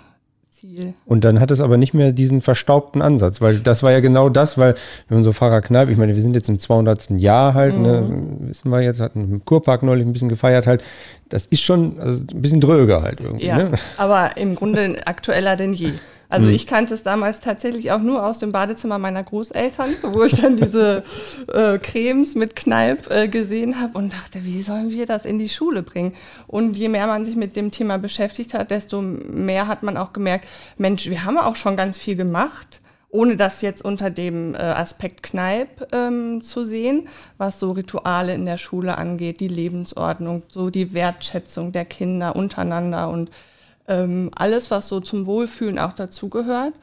Ziel. 0.60 0.96
Und 1.06 1.24
dann 1.24 1.40
hat 1.40 1.52
es 1.52 1.62
aber 1.62 1.78
nicht 1.78 1.94
mehr 1.94 2.12
diesen 2.12 2.42
verstaubten 2.42 3.02
Ansatz, 3.02 3.42
weil 3.42 3.60
das 3.60 3.84
war 3.84 3.92
ja 3.92 4.00
genau 4.00 4.28
das, 4.30 4.58
weil 4.58 4.74
wenn 5.08 5.18
man 5.18 5.24
so 5.24 5.32
Pfarrer 5.32 5.62
Kneipp, 5.62 5.90
ich 5.90 5.98
meine, 5.98 6.16
wir 6.16 6.22
sind 6.22 6.34
jetzt 6.34 6.50
im 6.50 6.58
200. 6.58 7.12
Jahr 7.20 7.54
halt, 7.54 7.78
ne, 7.78 8.02
mhm. 8.02 8.10
ne, 8.10 8.50
wissen 8.50 8.72
wir 8.72 8.82
jetzt, 8.82 9.00
hatten 9.00 9.32
im 9.32 9.46
Kurpark 9.46 9.84
neulich 9.84 10.06
ein 10.06 10.14
bisschen 10.14 10.30
gefeiert 10.30 10.66
halt, 10.66 10.84
das 11.30 11.46
ist 11.46 11.62
schon 11.62 12.00
also 12.00 12.24
ein 12.34 12.42
bisschen 12.42 12.60
dröger 12.60 13.04
halt 13.04 13.22
irgendwie. 13.22 13.46
Ja, 13.46 13.58
ne? 13.58 13.72
aber 13.98 14.36
im 14.38 14.56
Grunde 14.56 15.06
aktueller 15.06 15.56
denn 15.56 15.74
je. 15.74 15.92
Also 16.30 16.48
mhm. 16.48 16.54
ich 16.54 16.68
kannte 16.68 16.94
es 16.94 17.04
damals 17.04 17.40
tatsächlich 17.40 17.92
auch 17.92 18.02
nur 18.02 18.26
aus 18.26 18.40
dem 18.40 18.52
Badezimmer 18.52 18.98
meiner 18.98 19.24
Großeltern, 19.24 19.96
wo 20.12 20.24
ich 20.24 20.36
dann 20.36 20.58
diese 20.58 21.04
äh, 21.54 21.78
Cremes 21.78 22.36
mit 22.36 22.56
Kneipp 22.56 23.10
äh, 23.10 23.28
gesehen 23.28 23.80
habe 23.80 23.98
und 23.98 24.14
dachte, 24.14 24.44
wie 24.44 24.62
sollen 24.62 24.90
wir 24.90 25.06
das 25.06 25.26
in 25.26 25.40
die 25.40 25.50
Schule 25.50 25.84
bringen? 25.84 26.14
Und 26.48 26.76
je 26.76 26.90
mehr 26.90 27.08
man 27.08 27.26
sich 27.26 27.36
mit 27.36 27.56
dem 27.56 27.72
Thema 27.72 27.98
beschäftigt 27.98 28.54
hat, 28.54 28.72
desto 28.72 29.02
mehr 29.02 29.68
hat 29.68 29.84
man 29.84 29.98
auch 29.98 30.14
gemerkt, 30.14 30.48
Mensch, 30.78 31.10
wir 31.10 31.24
haben 31.24 31.38
auch 31.38 31.56
schon 31.56 31.78
ganz 31.78 31.98
viel 31.98 32.16
gemacht 32.16 32.82
ohne 33.10 33.38
das 33.38 33.62
jetzt 33.62 33.84
unter 33.84 34.10
dem 34.10 34.54
äh, 34.54 34.58
Aspekt 34.58 35.24
Kneipp 35.24 35.88
ähm, 35.94 36.42
zu 36.42 36.66
sehen, 36.66 37.08
was 37.38 37.60
so 37.60 37.72
Rituale 37.72 38.34
in 38.34 38.46
der 38.46 38.58
Schule 38.58 38.98
angeht, 38.98 39.40
die 39.40 39.48
Lebensordnung, 39.48 40.44
so 40.50 40.70
die 40.70 40.94
Wertschätzung 40.94 41.72
der 41.72 41.86
Kinder 41.86 42.36
untereinander 42.36 43.10
und 43.10 43.32
ähm, 43.88 44.32
alles, 44.36 44.72
was 44.72 44.88
so 44.88 45.00
zum 45.00 45.26
Wohlfühlen 45.26 45.80
auch 45.80 45.94
dazugehört. 45.94 46.74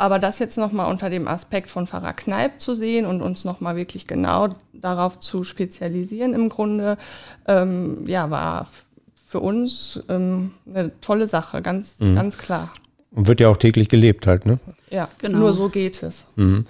Aber 0.00 0.20
das 0.20 0.38
jetzt 0.38 0.58
nochmal 0.58 0.90
unter 0.90 1.10
dem 1.10 1.26
Aspekt 1.26 1.70
von 1.70 1.88
Pfarrer 1.88 2.12
Kneipp 2.12 2.60
zu 2.60 2.74
sehen 2.74 3.04
und 3.04 3.20
uns 3.20 3.44
nochmal 3.44 3.74
wirklich 3.74 4.06
genau 4.06 4.48
darauf 4.72 5.18
zu 5.18 5.42
spezialisieren 5.42 6.34
im 6.34 6.48
Grunde, 6.48 6.96
ähm, 7.48 8.04
ja, 8.06 8.30
war 8.30 8.68
für 9.26 9.40
uns 9.40 10.00
ähm, 10.08 10.52
eine 10.72 10.92
tolle 11.00 11.26
Sache, 11.26 11.62
ganz, 11.62 11.96
mhm. 11.98 12.14
ganz 12.14 12.38
klar. 12.38 12.70
Und 13.10 13.26
wird 13.26 13.40
ja 13.40 13.48
auch 13.48 13.56
täglich 13.56 13.88
gelebt 13.88 14.26
halt, 14.26 14.46
ne? 14.46 14.60
Ja, 14.90 15.08
genau. 15.18 15.38
Nur 15.38 15.54
so 15.54 15.68
geht 15.68 16.02
es. 16.02 16.24
Mhm. 16.36 16.64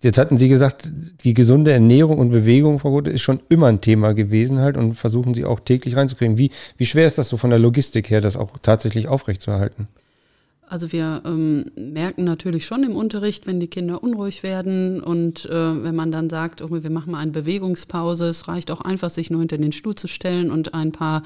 Jetzt 0.00 0.18
hatten 0.18 0.38
Sie 0.38 0.48
gesagt, 0.48 0.88
die 1.24 1.34
gesunde 1.34 1.72
Ernährung 1.72 2.18
und 2.18 2.30
Bewegung, 2.30 2.78
Frau 2.78 2.90
Gute, 2.90 3.10
ist 3.10 3.22
schon 3.22 3.40
immer 3.48 3.66
ein 3.66 3.80
Thema 3.80 4.14
gewesen 4.14 4.60
halt 4.60 4.76
und 4.76 4.94
versuchen 4.94 5.34
Sie 5.34 5.44
auch 5.44 5.58
täglich 5.58 5.96
reinzukriegen. 5.96 6.38
Wie, 6.38 6.50
wie 6.76 6.86
schwer 6.86 7.06
ist 7.06 7.18
das 7.18 7.28
so 7.28 7.36
von 7.36 7.50
der 7.50 7.58
Logistik 7.58 8.08
her, 8.08 8.20
das 8.20 8.36
auch 8.36 8.58
tatsächlich 8.62 9.08
aufrechtzuerhalten? 9.08 9.88
Also 10.70 10.92
wir 10.92 11.22
ähm, 11.24 11.66
merken 11.76 12.24
natürlich 12.24 12.66
schon 12.66 12.82
im 12.82 12.94
Unterricht, 12.94 13.46
wenn 13.46 13.58
die 13.58 13.68
Kinder 13.68 14.02
unruhig 14.02 14.42
werden 14.42 15.02
und 15.02 15.46
äh, 15.46 15.82
wenn 15.82 15.96
man 15.96 16.12
dann 16.12 16.28
sagt, 16.28 16.60
oh, 16.60 16.68
wir 16.70 16.90
machen 16.90 17.12
mal 17.12 17.20
eine 17.20 17.30
Bewegungspause, 17.30 18.26
es 18.26 18.48
reicht 18.48 18.70
auch 18.70 18.82
einfach, 18.82 19.08
sich 19.08 19.30
nur 19.30 19.40
hinter 19.40 19.56
den 19.56 19.72
Stuhl 19.72 19.94
zu 19.94 20.08
stellen 20.08 20.50
und 20.50 20.74
ein 20.74 20.92
paar 20.92 21.22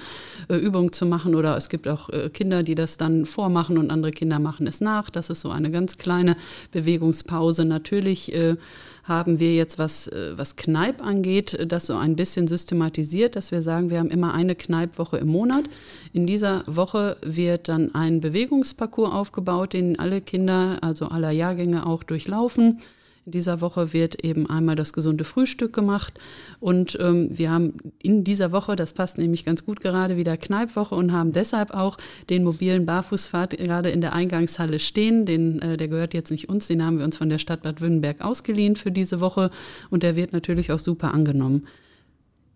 äh, 0.48 0.56
Übungen 0.56 0.92
zu 0.92 1.06
machen 1.06 1.34
oder 1.34 1.56
es 1.56 1.68
gibt 1.68 1.88
auch 1.88 2.08
äh, 2.10 2.30
Kinder, 2.30 2.62
die 2.62 2.76
das 2.76 2.98
dann 2.98 3.26
vormachen 3.26 3.78
und 3.78 3.90
andere 3.90 4.12
Kinder 4.12 4.38
machen 4.38 4.66
es 4.68 4.80
nach. 4.80 5.10
Das 5.10 5.28
ist 5.28 5.40
so 5.40 5.50
eine 5.50 5.72
ganz 5.72 5.98
kleine 5.98 6.36
Bewegungspause. 6.70 7.64
Natürlich 7.64 8.32
äh, 8.34 8.56
haben 9.02 9.40
wir 9.40 9.54
jetzt, 9.54 9.78
was, 9.78 10.06
äh, 10.08 10.32
was 10.36 10.56
Kneipp 10.56 11.02
angeht, 11.02 11.58
das 11.66 11.86
so 11.86 11.96
ein 11.96 12.16
bisschen 12.16 12.48
systematisiert, 12.48 13.36
dass 13.36 13.50
wir 13.50 13.62
sagen, 13.62 13.90
wir 13.90 13.98
haben 13.98 14.10
immer 14.10 14.34
eine 14.34 14.54
Kneippwoche 14.54 15.18
im 15.18 15.28
Monat. 15.28 15.64
In 16.12 16.26
dieser 16.26 16.64
Woche 16.66 17.16
wird 17.22 17.68
dann 17.68 17.94
ein 17.94 18.20
Bewegungsparcours 18.20 19.12
aufgebaut, 19.12 19.72
den 19.72 19.98
alle 19.98 20.20
Kinder, 20.20 20.78
also 20.82 21.08
aller 21.08 21.30
Jahrgänge 21.30 21.86
auch 21.86 22.02
durchlaufen. 22.02 22.80
In 23.24 23.30
dieser 23.30 23.60
Woche 23.60 23.92
wird 23.92 24.24
eben 24.24 24.50
einmal 24.50 24.74
das 24.74 24.92
gesunde 24.92 25.22
Frühstück 25.22 25.72
gemacht 25.72 26.18
und 26.58 26.98
ähm, 27.00 27.38
wir 27.38 27.52
haben 27.52 27.74
in 28.00 28.24
dieser 28.24 28.50
Woche, 28.50 28.74
das 28.74 28.94
passt 28.94 29.16
nämlich 29.16 29.44
ganz 29.44 29.64
gut 29.64 29.80
gerade, 29.80 30.16
wieder 30.16 30.36
Kneipwoche 30.36 30.96
und 30.96 31.12
haben 31.12 31.32
deshalb 31.32 31.70
auch 31.70 31.98
den 32.30 32.42
mobilen 32.42 32.84
Barfußpfad 32.84 33.58
gerade 33.58 33.90
in 33.90 34.00
der 34.00 34.12
Eingangshalle 34.12 34.80
stehen. 34.80 35.24
Den, 35.24 35.62
äh, 35.62 35.76
der 35.76 35.86
gehört 35.86 36.14
jetzt 36.14 36.32
nicht 36.32 36.48
uns, 36.48 36.66
den 36.66 36.84
haben 36.84 36.98
wir 36.98 37.04
uns 37.04 37.16
von 37.16 37.28
der 37.28 37.38
Stadt 37.38 37.62
Bad 37.62 37.80
Württemberg 37.80 38.22
ausgeliehen 38.22 38.74
für 38.74 38.90
diese 38.90 39.20
Woche 39.20 39.52
und 39.88 40.02
der 40.02 40.16
wird 40.16 40.32
natürlich 40.32 40.72
auch 40.72 40.80
super 40.80 41.14
angenommen. 41.14 41.68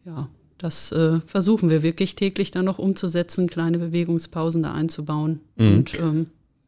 Ja, 0.04 0.28
das 0.58 0.90
äh, 0.90 1.20
versuchen 1.26 1.70
wir 1.70 1.85
wirklich 1.85 2.16
täglich 2.16 2.50
dann 2.50 2.64
noch 2.64 2.80
umzusetzen, 2.80 3.46
kleine 3.46 3.78
Bewegungspausen 3.78 4.64
da 4.64 4.73
einzubauen. 4.73 5.40
Mhm. 5.56 5.68
Und 5.68 5.94
ähm, 6.00 6.26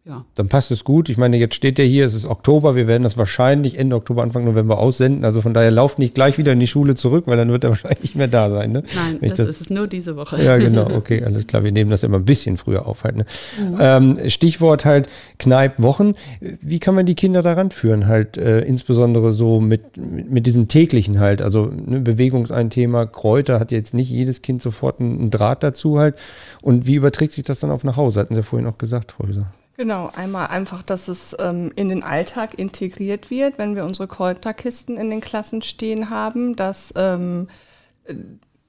ja. 0.09 0.25
Dann 0.35 0.49
passt 0.49 0.71
es 0.71 0.85
gut. 0.85 1.11
Ich 1.11 1.19
meine, 1.19 1.37
jetzt 1.37 1.55
steht 1.55 1.77
der 1.77 1.85
hier, 1.85 2.07
es 2.07 2.15
ist 2.15 2.25
Oktober, 2.25 2.75
wir 2.75 2.87
werden 2.87 3.03
das 3.03 3.19
wahrscheinlich 3.19 3.79
Ende 3.79 3.95
Oktober, 3.95 4.23
Anfang 4.23 4.45
November 4.45 4.79
aussenden. 4.79 5.23
Also 5.23 5.43
von 5.43 5.53
daher 5.53 5.71
lauft 5.71 5.99
nicht 5.99 6.15
gleich 6.15 6.39
wieder 6.39 6.53
in 6.53 6.61
die 6.61 6.67
Schule 6.67 6.95
zurück, 6.95 7.25
weil 7.27 7.37
dann 7.37 7.51
wird 7.51 7.65
er 7.65 7.71
wahrscheinlich 7.71 8.01
nicht 8.01 8.17
mehr 8.17 8.27
da 8.27 8.49
sein. 8.49 8.73
Ne? 8.73 8.85
Nein, 8.95 9.19
das, 9.21 9.35
das, 9.35 9.61
ist 9.61 9.71
nur 9.71 9.87
diese 9.87 10.17
Woche. 10.17 10.43
Ja, 10.43 10.57
genau, 10.59 10.91
okay, 10.97 11.23
alles 11.23 11.47
klar. 11.47 11.63
Wir 11.63 11.73
nehmen 11.73 11.91
das 11.91 12.05
immer 12.05 12.17
ein 12.17 12.25
bisschen 12.25 12.57
früher 12.57 12.87
auf 12.87 13.05
halt. 13.05 13.17
Ne? 13.17 13.27
Mhm. 13.61 13.77
Ähm, 13.79 14.19
Stichwort 14.31 14.87
halt 14.87 15.09
Kneipwochen. 15.39 16.15
Wie 16.41 16.79
kann 16.79 16.95
man 16.95 17.05
die 17.05 17.15
Kinder 17.15 17.43
daran 17.43 17.71
führen? 17.71 18.07
Halt 18.07 18.39
äh, 18.39 18.61
insbesondere 18.61 19.33
so 19.33 19.61
mit, 19.61 19.99
mit, 19.99 20.31
mit, 20.31 20.47
diesem 20.47 20.69
täglichen 20.69 21.21
halt. 21.21 21.43
Also 21.43 21.67
ne, 21.67 22.01
Bewegung 22.01 22.45
ist 22.45 22.53
ein 22.53 22.71
Thema, 22.71 23.05
Kräuter 23.05 23.61
hat 23.61 23.73
jetzt 23.73 23.93
nicht 23.93 24.09
jedes 24.09 24.41
Kind 24.41 24.63
sofort 24.63 25.01
einen, 25.01 25.19
einen 25.19 25.31
Draht 25.31 25.63
dazu 25.63 25.99
halt. 25.99 26.15
Und 26.63 26.87
wie 26.87 26.95
überträgt 26.95 27.35
sich 27.35 27.45
das 27.45 27.61
dann 27.61 27.71
auf 27.71 27.85
nach 27.85 27.99
Hause? 27.99 28.21
Hatten 28.21 28.35
Sie 28.35 28.41
ja 28.41 28.45
vorhin 28.45 28.67
auch 28.67 28.79
gesagt, 28.79 29.13
Frau 29.13 29.27
Hüser. 29.27 29.53
Genau, 29.81 30.11
einmal 30.17 30.49
einfach, 30.49 30.83
dass 30.83 31.07
es 31.07 31.37
ähm, 31.39 31.71
in 31.77 31.89
den 31.89 32.03
Alltag 32.03 32.55
integriert 32.59 33.31
wird, 33.31 33.59
wenn 33.59 33.77
wir 33.77 33.85
unsere 33.85 34.09
Kräuterkisten 34.09 34.97
in 34.97 35.09
den 35.09 35.21
Klassen 35.21 35.63
stehen 35.63 36.11
haben, 36.11 36.57
dass 36.57 36.93
ähm, 36.97 37.47
äh, 38.05 38.15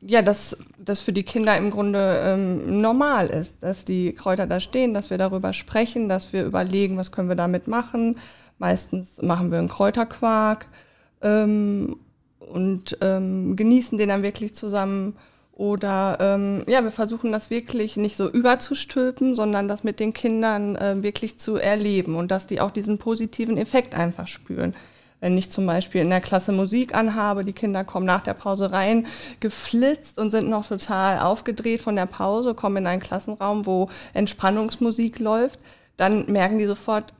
ja, 0.02 0.22
dass 0.22 0.56
das 0.78 1.02
für 1.02 1.12
die 1.12 1.24
Kinder 1.24 1.58
im 1.58 1.72
Grunde 1.72 2.22
ähm, 2.24 2.80
normal 2.82 3.28
ist, 3.28 3.64
dass 3.64 3.86
die 3.86 4.14
Kräuter 4.14 4.46
da 4.46 4.60
stehen, 4.60 4.94
dass 4.94 5.10
wir 5.10 5.18
darüber 5.18 5.52
sprechen, 5.52 6.10
dass 6.10 6.32
wir 6.32 6.46
überlegen, 6.46 6.96
was 6.96 7.12
können 7.12 7.28
wir 7.28 7.36
damit 7.36 7.68
machen. 7.68 8.18
Meistens 8.60 9.20
machen 9.22 9.50
wir 9.52 9.58
einen 9.58 9.68
Kräuterquark 9.68 10.68
ähm, 11.24 11.98
und 12.40 12.98
ähm, 13.02 13.56
genießen 13.56 13.98
den 13.98 14.10
dann 14.10 14.24
wirklich 14.24 14.54
zusammen 14.54 15.16
oder 15.60 16.18
ähm, 16.22 16.64
ja, 16.70 16.86
wir 16.86 16.92
versuchen 16.92 17.34
das 17.34 17.50
wirklich 17.50 17.98
nicht 17.98 18.16
so 18.16 18.30
überzustülpen, 18.30 19.36
sondern 19.36 19.68
das 19.68 19.84
mit 19.84 20.00
den 20.00 20.14
Kindern 20.14 20.78
äh, 20.78 21.04
wirklich 21.04 21.38
zu 21.38 21.58
erleben 21.58 22.16
und 22.16 22.32
dass 22.32 22.48
die 22.48 22.62
auch 22.62 22.72
diesen 22.72 22.98
positiven 22.98 23.58
Effekt 23.58 23.94
einfach 23.94 24.30
spüren. 24.30 24.74
Wenn 25.20 25.38
ich 25.38 25.52
zum 25.52 25.66
Beispiel 25.66 26.00
in 26.00 26.12
der 26.12 26.22
Klasse 26.22 26.54
Musik 26.54 26.96
anhabe, 26.96 27.44
die 27.44 27.52
Kinder 27.52 27.84
kommen 27.84 28.06
nach 28.06 28.24
der 28.24 28.36
Pause 28.36 28.72
rein, 28.72 29.06
geflitzt 29.42 30.18
und 30.18 30.32
sind 30.32 30.50
noch 30.50 30.66
total 30.66 31.20
aufgedreht 31.20 31.82
von 31.82 31.98
der 31.98 32.06
Pause, 32.06 32.54
kommen 32.54 32.78
in 32.78 32.88
einen 32.88 33.02
Klassenraum, 33.02 33.66
wo 33.66 33.90
Entspannungsmusik 34.14 35.20
läuft, 35.20 35.60
dann 35.98 36.32
merken 36.32 36.58
die 36.58 36.68
sofort, 36.68 37.14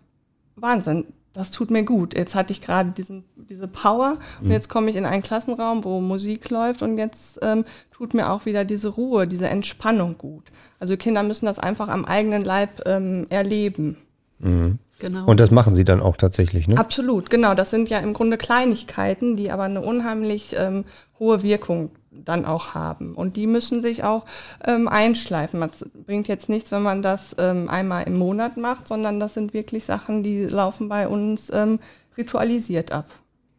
Wahnsinn, 0.56 1.08
das 1.34 1.52
tut 1.52 1.72
mir 1.72 1.84
gut. 1.84 2.16
Jetzt 2.16 2.36
hatte 2.36 2.54
ich 2.54 2.62
gerade 2.62 2.92
diesen, 2.92 3.26
diese 3.50 3.68
Power 3.68 4.18
und 4.40 4.48
mhm. 4.48 4.52
jetzt 4.52 4.70
komme 4.70 4.90
ich 4.90 4.96
in 4.96 5.06
einen 5.06 5.24
Klassenraum, 5.24 5.84
wo 5.84 6.00
Musik 6.00 6.50
läuft 6.50 6.82
und 6.82 6.98
jetzt 6.98 7.40
ähm, 7.42 7.66
tut 7.92 8.14
mir 8.14 8.32
auch 8.32 8.46
wieder 8.46 8.66
diese 8.66 8.90
Ruhe, 8.90 9.28
diese 9.28 9.48
Entspannung 9.48 10.18
gut. 10.18 10.46
Also 10.80 10.96
Kinder 10.98 11.24
müssen 11.24 11.46
das 11.46 11.60
einfach 11.60 11.88
am 11.88 12.06
eigenen 12.06 12.44
Leib 12.44 12.82
ähm, 12.86 13.28
erleben. 13.30 13.98
Mhm. 14.40 14.80
Genau. 15.00 15.26
Und 15.26 15.40
das 15.40 15.50
machen 15.50 15.76
sie 15.76 15.86
dann 15.86 16.02
auch 16.02 16.18
tatsächlich, 16.18 16.68
ne? 16.68 16.78
Absolut, 16.78 17.30
genau. 17.30 17.56
Das 17.56 17.70
sind 17.70 17.90
ja 17.90 18.00
im 18.00 18.14
Grunde 18.14 18.38
Kleinigkeiten, 18.38 19.38
die 19.38 19.50
aber 19.50 19.64
eine 19.64 19.82
unheimlich 19.82 20.56
ähm, 20.58 20.84
hohe 21.20 21.42
Wirkung 21.42 21.92
dann 22.12 22.46
auch 22.46 22.74
haben. 22.74 23.16
Und 23.16 23.38
die 23.38 23.48
müssen 23.48 23.82
sich 23.82 24.04
auch 24.04 24.26
ähm, 24.66 24.90
einschleifen. 24.90 25.62
Das 25.62 25.86
bringt 26.06 26.28
jetzt 26.28 26.50
nichts, 26.50 26.72
wenn 26.72 26.82
man 26.82 27.02
das 27.02 27.36
ähm, 27.40 27.70
einmal 27.70 28.04
im 28.04 28.18
Monat 28.18 28.58
macht, 28.58 28.90
sondern 28.90 29.22
das 29.22 29.36
sind 29.36 29.54
wirklich 29.54 29.86
Sachen, 29.86 30.22
die 30.22 30.46
laufen 30.46 30.90
bei 30.90 31.08
uns 31.08 31.50
ähm, 31.54 31.80
ritualisiert 32.18 32.92
ab. 32.92 33.06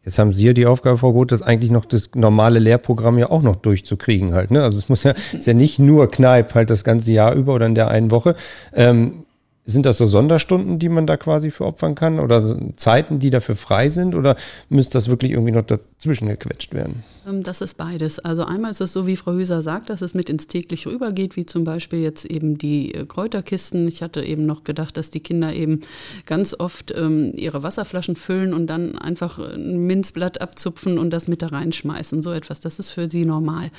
Jetzt 0.03 0.17
haben 0.17 0.33
Sie 0.33 0.45
ja 0.45 0.53
die 0.53 0.65
Aufgabe, 0.65 0.97
Frau 0.97 1.09
Roth, 1.09 1.31
das 1.31 1.43
eigentlich 1.43 1.69
noch 1.69 1.85
das 1.85 2.09
normale 2.15 2.57
Lehrprogramm 2.57 3.19
ja 3.19 3.29
auch 3.29 3.43
noch 3.43 3.55
durchzukriegen 3.55 4.33
halt. 4.33 4.49
Ne? 4.49 4.63
Also 4.63 4.79
es 4.79 4.89
muss 4.89 5.03
ja, 5.03 5.13
ist 5.31 5.45
ja 5.45 5.53
nicht 5.53 5.77
nur 5.77 6.09
Kneipp 6.09 6.55
halt 6.55 6.71
das 6.71 6.83
ganze 6.83 7.11
Jahr 7.13 7.33
über 7.33 7.53
oder 7.53 7.67
in 7.67 7.75
der 7.75 7.89
einen 7.89 8.09
Woche. 8.09 8.35
Ähm, 8.73 9.25
sind 9.63 9.85
das 9.85 9.99
so 9.99 10.07
Sonderstunden, 10.07 10.79
die 10.79 10.89
man 10.89 11.05
da 11.05 11.17
quasi 11.17 11.51
für 11.51 11.65
opfern 11.65 11.93
kann 11.93 12.19
oder 12.19 12.57
Zeiten, 12.77 13.19
die 13.19 13.29
dafür 13.29 13.55
frei 13.55 13.89
sind 13.89 14.15
oder 14.15 14.35
müsste 14.69 14.93
das 14.93 15.07
wirklich 15.07 15.31
irgendwie 15.31 15.51
noch 15.51 15.61
dazwischen 15.61 16.27
gequetscht 16.27 16.73
werden? 16.73 17.03
Ähm, 17.27 17.43
das 17.43 17.61
ist 17.61 17.77
beides. 17.77 18.17
Also 18.17 18.43
einmal 18.43 18.71
ist 18.71 18.81
es 18.81 18.91
so, 18.91 19.05
wie 19.05 19.15
Frau 19.15 19.33
Hüser 19.33 19.61
sagt, 19.61 19.91
dass 19.91 20.01
es 20.01 20.15
mit 20.15 20.29
ins 20.29 20.47
tägliche 20.47 20.91
rübergeht, 20.91 21.35
wie 21.35 21.45
zum 21.45 21.63
Beispiel 21.63 21.99
jetzt 21.99 22.25
eben 22.25 22.57
die 22.57 22.93
äh, 22.95 23.05
Kräuterkisten. 23.05 23.87
Ich 23.87 24.01
hatte 24.01 24.23
eben 24.23 24.47
noch 24.47 24.63
gedacht, 24.63 24.97
dass 24.97 25.11
die 25.11 25.19
Kinder 25.19 25.53
eben 25.53 25.81
ganz 26.25 26.55
oft 26.57 26.91
ähm, 26.97 27.33
ihre 27.35 27.61
Wasserflaschen 27.61 28.15
füllen 28.15 28.55
und 28.55 28.65
dann 28.65 28.97
einfach 28.97 29.37
ein 29.37 29.85
Minzblatt 29.85 30.41
abzupfen 30.41 30.97
und 30.97 31.11
das 31.11 31.27
mit 31.27 31.43
da 31.43 31.47
reinschmeißen. 31.47 32.23
So 32.23 32.31
etwas, 32.31 32.61
das 32.61 32.79
ist 32.79 32.89
für 32.89 33.11
sie 33.11 33.25
normal. 33.25 33.69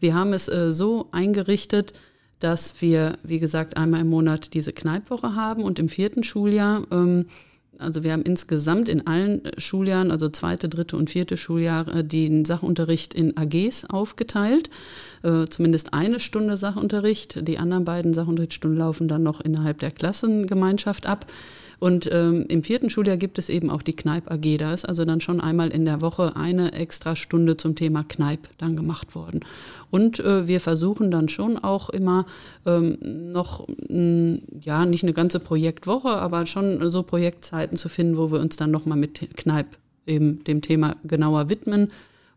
Wir 0.00 0.14
haben 0.14 0.32
es 0.32 0.48
äh, 0.48 0.72
so 0.72 1.06
eingerichtet, 1.12 1.92
dass 2.40 2.80
wir, 2.80 3.18
wie 3.22 3.38
gesagt, 3.38 3.76
einmal 3.76 4.02
im 4.02 4.10
Monat 4.10 4.54
diese 4.54 4.72
Kneipwoche 4.72 5.34
haben 5.34 5.62
und 5.62 5.78
im 5.78 5.88
vierten 5.88 6.22
Schuljahr, 6.22 6.84
ähm, 6.90 7.26
also 7.78 8.02
wir 8.02 8.12
haben 8.12 8.22
insgesamt 8.22 8.88
in 8.88 9.06
allen 9.06 9.42
Schuljahren, 9.56 10.10
also 10.10 10.28
zweite, 10.28 10.68
dritte 10.68 10.96
und 10.96 11.10
vierte 11.10 11.36
Schuljahr, 11.36 11.86
äh, 11.88 12.04
den 12.04 12.44
Sachunterricht 12.44 13.14
in 13.14 13.36
AGs 13.36 13.84
aufgeteilt. 13.84 14.68
Äh, 15.22 15.44
zumindest 15.46 15.94
eine 15.94 16.18
Stunde 16.18 16.56
Sachunterricht. 16.56 17.46
Die 17.46 17.58
anderen 17.58 17.84
beiden 17.84 18.14
Sachunterrichtsstunden 18.14 18.78
laufen 18.78 19.06
dann 19.06 19.22
noch 19.22 19.40
innerhalb 19.40 19.78
der 19.78 19.92
Klassengemeinschaft 19.92 21.06
ab. 21.06 21.26
Und 21.80 22.10
ähm, 22.12 22.44
im 22.48 22.64
vierten 22.64 22.90
Schuljahr 22.90 23.16
gibt 23.16 23.38
es 23.38 23.48
eben 23.48 23.70
auch 23.70 23.82
die 23.82 23.94
Kneipp 23.94 24.30
AG. 24.30 24.58
Da 24.58 24.72
ist 24.72 24.84
also 24.84 25.04
dann 25.04 25.20
schon 25.20 25.40
einmal 25.40 25.70
in 25.70 25.84
der 25.84 26.00
Woche 26.00 26.34
eine 26.34 26.72
extra 26.72 27.14
Stunde 27.14 27.56
zum 27.56 27.76
Thema 27.76 28.02
Kneipp 28.02 28.48
dann 28.58 28.76
gemacht 28.76 29.14
worden. 29.14 29.40
Und 29.90 30.18
äh, 30.18 30.48
wir 30.48 30.60
versuchen 30.60 31.10
dann 31.10 31.28
schon 31.28 31.56
auch 31.56 31.88
immer 31.88 32.26
ähm, 32.66 32.98
noch, 33.00 33.68
mh, 33.88 34.38
ja, 34.60 34.86
nicht 34.86 35.04
eine 35.04 35.12
ganze 35.12 35.38
Projektwoche, 35.38 36.08
aber 36.08 36.46
schon 36.46 36.90
so 36.90 37.02
Projektzeiten 37.04 37.76
zu 37.76 37.88
finden, 37.88 38.16
wo 38.16 38.32
wir 38.32 38.40
uns 38.40 38.56
dann 38.56 38.72
nochmal 38.72 38.98
mit 38.98 39.36
Kneipp 39.36 39.66
eben 40.06 40.42
dem 40.44 40.62
Thema 40.62 40.96
genauer 41.04 41.48
widmen. 41.48 41.92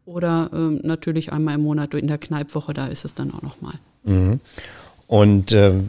Oder 0.05 0.51
ähm, 0.53 0.81
natürlich 0.83 1.31
einmal 1.31 1.55
im 1.55 1.61
Monat 1.61 1.93
in 1.93 2.07
der 2.07 2.17
Kneippwoche, 2.17 2.73
da 2.73 2.87
ist 2.87 3.05
es 3.05 3.15
dann 3.15 3.31
auch 3.33 3.41
nochmal. 3.41 3.75
Mhm. 4.03 4.39
Und 5.07 5.51
ähm 5.51 5.87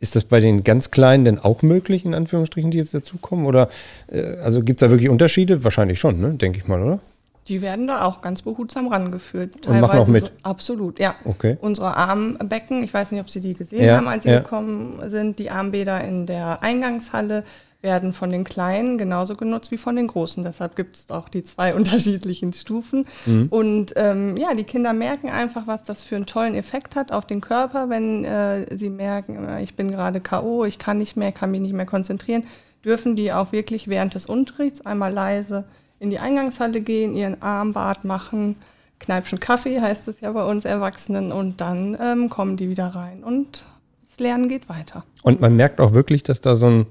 ist 0.00 0.16
das 0.16 0.24
bei 0.24 0.40
den 0.40 0.64
ganz 0.64 0.90
Kleinen 0.90 1.24
denn 1.24 1.38
auch 1.38 1.62
möglich, 1.62 2.04
in 2.04 2.14
Anführungsstrichen, 2.14 2.70
die 2.70 2.78
jetzt 2.78 2.94
dazukommen? 2.94 3.46
Oder 3.46 3.68
äh, 4.10 4.36
also 4.38 4.62
gibt 4.62 4.80
es 4.80 4.86
da 4.86 4.90
wirklich 4.90 5.08
Unterschiede? 5.08 5.64
Wahrscheinlich 5.64 5.98
schon, 5.98 6.20
ne? 6.20 6.30
denke 6.34 6.58
ich 6.58 6.68
mal, 6.68 6.82
oder? 6.82 7.00
Die 7.48 7.62
werden 7.62 7.86
da 7.86 8.04
auch 8.04 8.20
ganz 8.20 8.42
behutsam 8.42 8.88
rangeführt. 8.88 9.66
Und 9.66 9.80
machen 9.80 9.98
auch 9.98 10.06
mit? 10.06 10.24
So, 10.24 10.30
absolut, 10.42 11.00
ja. 11.00 11.14
Okay. 11.24 11.56
Unsere 11.62 11.96
Armbecken, 11.96 12.84
ich 12.84 12.92
weiß 12.92 13.10
nicht, 13.10 13.22
ob 13.22 13.30
Sie 13.30 13.40
die 13.40 13.54
gesehen 13.54 13.84
ja, 13.84 13.96
haben, 13.96 14.06
als 14.06 14.24
Sie 14.24 14.30
ja. 14.30 14.40
gekommen 14.40 15.00
sind, 15.08 15.38
die 15.38 15.50
Armbäder 15.50 16.04
in 16.04 16.26
der 16.26 16.62
Eingangshalle 16.62 17.44
werden 17.80 18.12
von 18.12 18.30
den 18.30 18.44
Kleinen 18.44 18.98
genauso 18.98 19.36
genutzt 19.36 19.70
wie 19.70 19.76
von 19.76 19.94
den 19.94 20.08
Großen. 20.08 20.42
Deshalb 20.42 20.74
gibt 20.74 20.96
es 20.96 21.10
auch 21.10 21.28
die 21.28 21.44
zwei 21.44 21.74
unterschiedlichen 21.76 22.52
Stufen. 22.52 23.06
Mhm. 23.26 23.46
Und 23.50 23.92
ähm, 23.96 24.36
ja, 24.36 24.54
die 24.54 24.64
Kinder 24.64 24.92
merken 24.92 25.30
einfach, 25.30 25.66
was 25.66 25.84
das 25.84 26.02
für 26.02 26.16
einen 26.16 26.26
tollen 26.26 26.54
Effekt 26.54 26.96
hat 26.96 27.12
auf 27.12 27.26
den 27.26 27.40
Körper, 27.40 27.88
wenn 27.88 28.24
äh, 28.24 28.76
sie 28.76 28.90
merken, 28.90 29.48
äh, 29.48 29.62
ich 29.62 29.74
bin 29.74 29.90
gerade 29.90 30.20
K.O., 30.20 30.64
ich 30.64 30.78
kann 30.78 30.98
nicht 30.98 31.16
mehr, 31.16 31.32
kann 31.32 31.50
mich 31.50 31.60
nicht 31.60 31.74
mehr 31.74 31.86
konzentrieren, 31.86 32.44
dürfen 32.84 33.16
die 33.16 33.32
auch 33.32 33.52
wirklich 33.52 33.88
während 33.88 34.14
des 34.14 34.26
Unterrichts 34.26 34.84
einmal 34.84 35.12
leise 35.12 35.64
in 36.00 36.10
die 36.10 36.18
Eingangshalle 36.18 36.80
gehen, 36.80 37.14
ihren 37.14 37.42
Armbad 37.42 38.04
machen, 38.04 38.56
Kneipschen 38.98 39.40
Kaffee 39.40 39.80
heißt 39.80 40.08
es 40.08 40.20
ja 40.20 40.32
bei 40.32 40.44
uns 40.44 40.64
Erwachsenen 40.64 41.32
und 41.32 41.60
dann 41.60 41.96
ähm, 42.00 42.28
kommen 42.28 42.56
die 42.56 42.68
wieder 42.68 42.88
rein 42.88 43.22
und 43.22 43.64
das 44.10 44.18
Lernen 44.18 44.48
geht 44.48 44.68
weiter. 44.68 45.04
Und 45.22 45.40
man 45.40 45.54
merkt 45.56 45.80
auch 45.80 45.92
wirklich, 45.92 46.22
dass 46.22 46.40
da 46.40 46.56
so 46.56 46.66
ein 46.66 46.86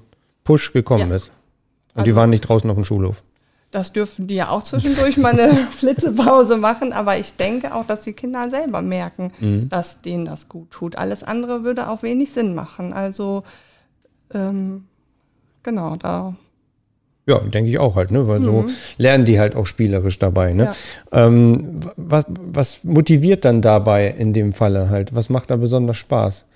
Push 0.48 0.72
gekommen 0.72 1.10
ja. 1.10 1.16
ist. 1.16 1.28
Und 1.92 2.00
also, 2.00 2.04
die 2.06 2.16
waren 2.16 2.30
nicht 2.30 2.40
draußen 2.40 2.70
auf 2.70 2.76
dem 2.76 2.84
Schulhof. 2.84 3.22
Das 3.70 3.92
dürfen 3.92 4.28
die 4.28 4.36
ja 4.36 4.48
auch 4.48 4.62
zwischendurch 4.62 5.18
mal 5.18 5.38
eine 5.38 5.54
Flitzepause 5.72 6.56
machen, 6.56 6.94
aber 6.94 7.18
ich 7.18 7.36
denke 7.36 7.74
auch, 7.74 7.86
dass 7.86 8.04
die 8.04 8.14
Kinder 8.14 8.48
selber 8.48 8.80
merken, 8.80 9.30
mhm. 9.40 9.68
dass 9.68 10.00
denen 10.00 10.24
das 10.24 10.48
gut 10.48 10.70
tut. 10.70 10.96
Alles 10.96 11.22
andere 11.22 11.64
würde 11.64 11.90
auch 11.90 12.02
wenig 12.02 12.32
Sinn 12.32 12.54
machen. 12.54 12.94
Also 12.94 13.42
ähm, 14.32 14.84
genau, 15.62 15.96
da. 15.96 16.34
Ja, 17.26 17.40
denke 17.40 17.70
ich 17.70 17.78
auch 17.78 17.94
halt, 17.94 18.10
ne? 18.10 18.26
Weil 18.26 18.40
mhm. 18.40 18.44
so 18.44 18.64
lernen 18.96 19.26
die 19.26 19.38
halt 19.38 19.54
auch 19.54 19.66
spielerisch 19.66 20.18
dabei. 20.18 20.54
Ne? 20.54 20.72
Ja. 21.12 21.26
Ähm, 21.26 21.80
was, 21.98 22.24
was 22.26 22.84
motiviert 22.84 23.44
dann 23.44 23.60
dabei 23.60 24.08
in 24.08 24.32
dem 24.32 24.54
Falle 24.54 24.88
halt? 24.88 25.14
Was 25.14 25.28
macht 25.28 25.50
da 25.50 25.56
besonders 25.56 25.98
Spaß? 25.98 26.46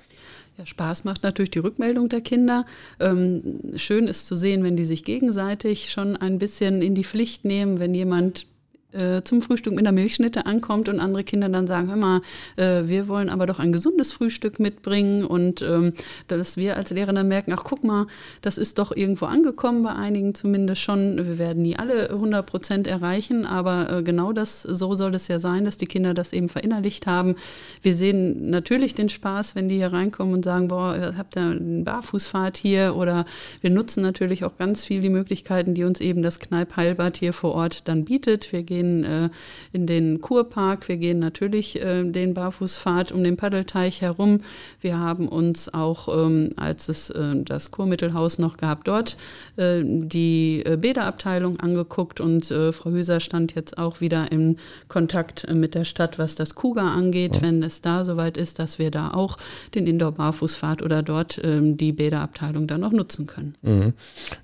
Ja, 0.58 0.66
Spaß 0.66 1.04
macht 1.04 1.22
natürlich 1.22 1.50
die 1.50 1.60
Rückmeldung 1.60 2.08
der 2.08 2.20
Kinder. 2.20 2.66
Ähm, 3.00 3.60
schön 3.76 4.06
ist 4.06 4.26
zu 4.26 4.36
sehen, 4.36 4.62
wenn 4.64 4.76
die 4.76 4.84
sich 4.84 5.04
gegenseitig 5.04 5.90
schon 5.90 6.16
ein 6.16 6.38
bisschen 6.38 6.82
in 6.82 6.94
die 6.94 7.04
Pflicht 7.04 7.44
nehmen, 7.44 7.80
wenn 7.80 7.94
jemand 7.94 8.46
äh, 8.92 9.22
zum 9.22 9.42
Frühstück 9.42 9.72
mit 9.72 9.86
einer 9.86 9.92
Milchschnitte 9.92 10.46
ankommt 10.46 10.88
und 10.88 11.00
andere 11.00 11.24
Kinder 11.24 11.48
dann 11.48 11.66
sagen, 11.66 11.88
hör 11.88 11.96
mal, 11.96 12.22
äh, 12.56 12.82
wir 12.86 13.08
wollen 13.08 13.28
aber 13.28 13.46
doch 13.46 13.58
ein 13.58 13.72
gesundes 13.72 14.12
Frühstück 14.12 14.60
mitbringen 14.60 15.24
und 15.24 15.62
ähm, 15.62 15.94
dass 16.28 16.56
wir 16.56 16.76
als 16.76 16.90
Lehrer 16.90 17.12
dann 17.12 17.28
merken, 17.28 17.52
ach 17.52 17.64
guck 17.64 17.84
mal, 17.84 18.06
das 18.42 18.58
ist 18.58 18.78
doch 18.78 18.94
irgendwo 18.94 19.26
angekommen, 19.26 19.82
bei 19.82 19.94
einigen 19.94 20.34
zumindest 20.34 20.82
schon. 20.82 21.16
Wir 21.16 21.38
werden 21.38 21.62
nie 21.62 21.76
alle 21.76 22.10
100 22.10 22.44
Prozent 22.44 22.86
erreichen, 22.86 23.46
aber 23.46 23.90
äh, 23.90 24.02
genau 24.02 24.32
das, 24.32 24.62
so 24.62 24.94
soll 24.94 25.14
es 25.14 25.28
ja 25.28 25.38
sein, 25.38 25.64
dass 25.64 25.76
die 25.76 25.86
Kinder 25.86 26.14
das 26.14 26.32
eben 26.32 26.48
verinnerlicht 26.48 27.06
haben. 27.06 27.36
Wir 27.80 27.94
sehen 27.94 28.50
natürlich 28.50 28.94
den 28.94 29.08
Spaß, 29.08 29.54
wenn 29.54 29.68
die 29.68 29.76
hier 29.76 29.92
reinkommen 29.92 30.34
und 30.34 30.44
sagen, 30.44 30.68
boah, 30.68 31.14
habt 31.16 31.36
ihr 31.36 31.42
eine 31.42 31.82
Barfußfahrt 31.84 32.56
hier 32.56 32.94
oder 32.96 33.24
wir 33.60 33.70
nutzen 33.70 34.02
natürlich 34.02 34.44
auch 34.44 34.56
ganz 34.56 34.84
viel 34.84 35.00
die 35.00 35.08
Möglichkeiten, 35.08 35.74
die 35.74 35.84
uns 35.84 36.00
eben 36.00 36.22
das 36.22 36.38
Kneipp 36.38 36.76
Heilbad 36.76 37.16
hier 37.16 37.32
vor 37.32 37.52
Ort 37.52 37.88
dann 37.88 38.04
bietet. 38.04 38.52
Wir 38.52 38.62
gehen 38.62 38.81
gehen 38.82 39.04
äh, 39.04 39.28
in 39.72 39.86
den 39.86 40.20
Kurpark, 40.20 40.88
wir 40.88 40.96
gehen 40.96 41.18
natürlich 41.18 41.80
äh, 41.80 42.04
den 42.04 42.34
Barfußpfad 42.34 43.12
um 43.12 43.22
den 43.22 43.36
Paddelteich 43.36 44.02
herum. 44.02 44.40
Wir 44.80 44.98
haben 44.98 45.28
uns 45.28 45.72
auch, 45.72 46.08
ähm, 46.08 46.50
als 46.56 46.88
es 46.88 47.10
äh, 47.10 47.36
das 47.44 47.70
Kurmittelhaus 47.70 48.38
noch 48.38 48.56
gab, 48.56 48.84
dort 48.84 49.16
äh, 49.56 49.82
die 49.84 50.62
äh, 50.64 50.76
Bäderabteilung 50.76 51.60
angeguckt 51.60 52.20
und 52.20 52.50
äh, 52.50 52.72
Frau 52.72 52.90
Hüser 52.90 53.20
stand 53.20 53.54
jetzt 53.54 53.78
auch 53.78 54.00
wieder 54.00 54.30
in 54.32 54.56
Kontakt 54.88 55.46
mit 55.52 55.74
der 55.74 55.84
Stadt, 55.84 56.18
was 56.18 56.34
das 56.34 56.54
Kuga 56.54 56.92
angeht, 56.92 57.36
ja. 57.36 57.42
wenn 57.42 57.62
es 57.62 57.80
da 57.80 58.04
soweit 58.04 58.36
ist, 58.36 58.58
dass 58.58 58.78
wir 58.78 58.90
da 58.90 59.12
auch 59.12 59.36
den 59.74 59.86
Indoor-Barfußpfad 59.86 60.82
oder 60.82 61.02
dort 61.02 61.40
ähm, 61.42 61.76
die 61.76 61.92
Bäderabteilung 61.92 62.66
dann 62.66 62.80
noch 62.80 62.92
nutzen 62.92 63.26
können. 63.26 63.54
Mhm. 63.62 63.92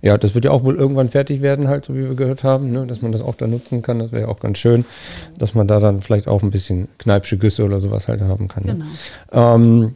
Ja, 0.03 0.17
das 0.17 0.35
wird 0.35 0.45
ja 0.45 0.51
auch 0.51 0.65
wohl 0.65 0.77
irgendwann 0.77 1.09
fertig 1.09 1.43
werden, 1.43 1.69
halt, 1.69 1.85
so 1.85 1.95
wie 1.95 2.03
wir 2.03 2.15
gehört 2.15 2.45
haben, 2.45 2.71
ne? 2.71 2.87
dass 2.87 3.03
man 3.03 3.13
das 3.13 3.21
auch 3.21 3.35
da 3.35 3.47
nutzen 3.47 3.83
kann. 3.83 3.99
Das 3.99 4.13
wäre 4.13 4.23
ja 4.23 4.28
auch 4.29 4.41
ganz 4.41 4.59
schön, 4.59 4.85
dass 5.39 5.55
man 5.55 5.67
da 5.67 5.81
dann 5.81 6.03
vielleicht 6.03 6.29
auch 6.29 6.43
ein 6.43 6.51
bisschen 6.51 6.89
kneipsche 6.99 7.39
Güsse 7.39 7.65
oder 7.65 7.81
sowas 7.81 8.09
halt 8.09 8.21
haben 8.21 8.49
kann. 8.49 8.65
Ne? 8.65 8.87
Genau. 9.31 9.55
Ähm, 9.55 9.95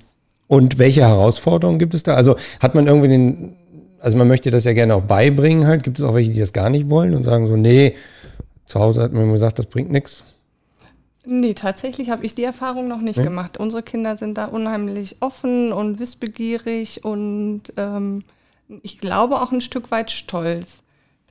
und 0.49 0.79
welche 0.79 1.03
Herausforderungen 1.03 1.79
gibt 1.79 1.95
es 1.95 2.03
da? 2.03 2.15
Also 2.15 2.37
hat 2.61 2.75
man 2.75 2.87
irgendwie 2.87 3.09
den, 3.09 3.57
also 4.01 4.17
man 4.17 4.29
möchte 4.29 4.51
das 4.51 4.65
ja 4.65 4.73
gerne 4.75 4.95
auch 4.95 5.03
beibringen 5.03 5.67
halt. 5.67 5.83
Gibt 5.83 5.99
es 5.99 6.05
auch 6.05 6.15
welche, 6.15 6.33
die 6.33 6.41
das 6.41 6.53
gar 6.53 6.69
nicht 6.69 6.91
wollen 6.91 7.15
und 7.15 7.23
sagen 7.23 7.47
so, 7.47 7.57
nee, 7.57 7.95
zu 8.67 8.81
Hause 8.81 9.03
hat 9.03 9.13
man 9.13 9.33
gesagt, 9.33 9.59
das 9.59 9.67
bringt 9.67 9.91
nichts? 9.91 10.25
Nee, 11.25 11.55
tatsächlich 11.55 12.11
habe 12.11 12.27
ich 12.27 12.35
die 12.35 12.43
Erfahrung 12.43 12.89
noch 12.89 13.01
nicht 13.01 13.17
ja. 13.17 13.23
gemacht. 13.23 13.57
Unsere 13.57 13.83
Kinder 13.83 14.17
sind 14.17 14.37
da 14.37 14.47
unheimlich 14.47 15.17
offen 15.21 15.73
und 15.73 16.01
wissbegierig 16.01 17.05
und 17.05 17.63
ähm, 17.77 18.25
ich 18.83 18.99
glaube 18.99 19.41
auch 19.41 19.53
ein 19.53 19.61
Stück 19.61 19.91
weit 19.91 20.11
stolz 20.11 20.82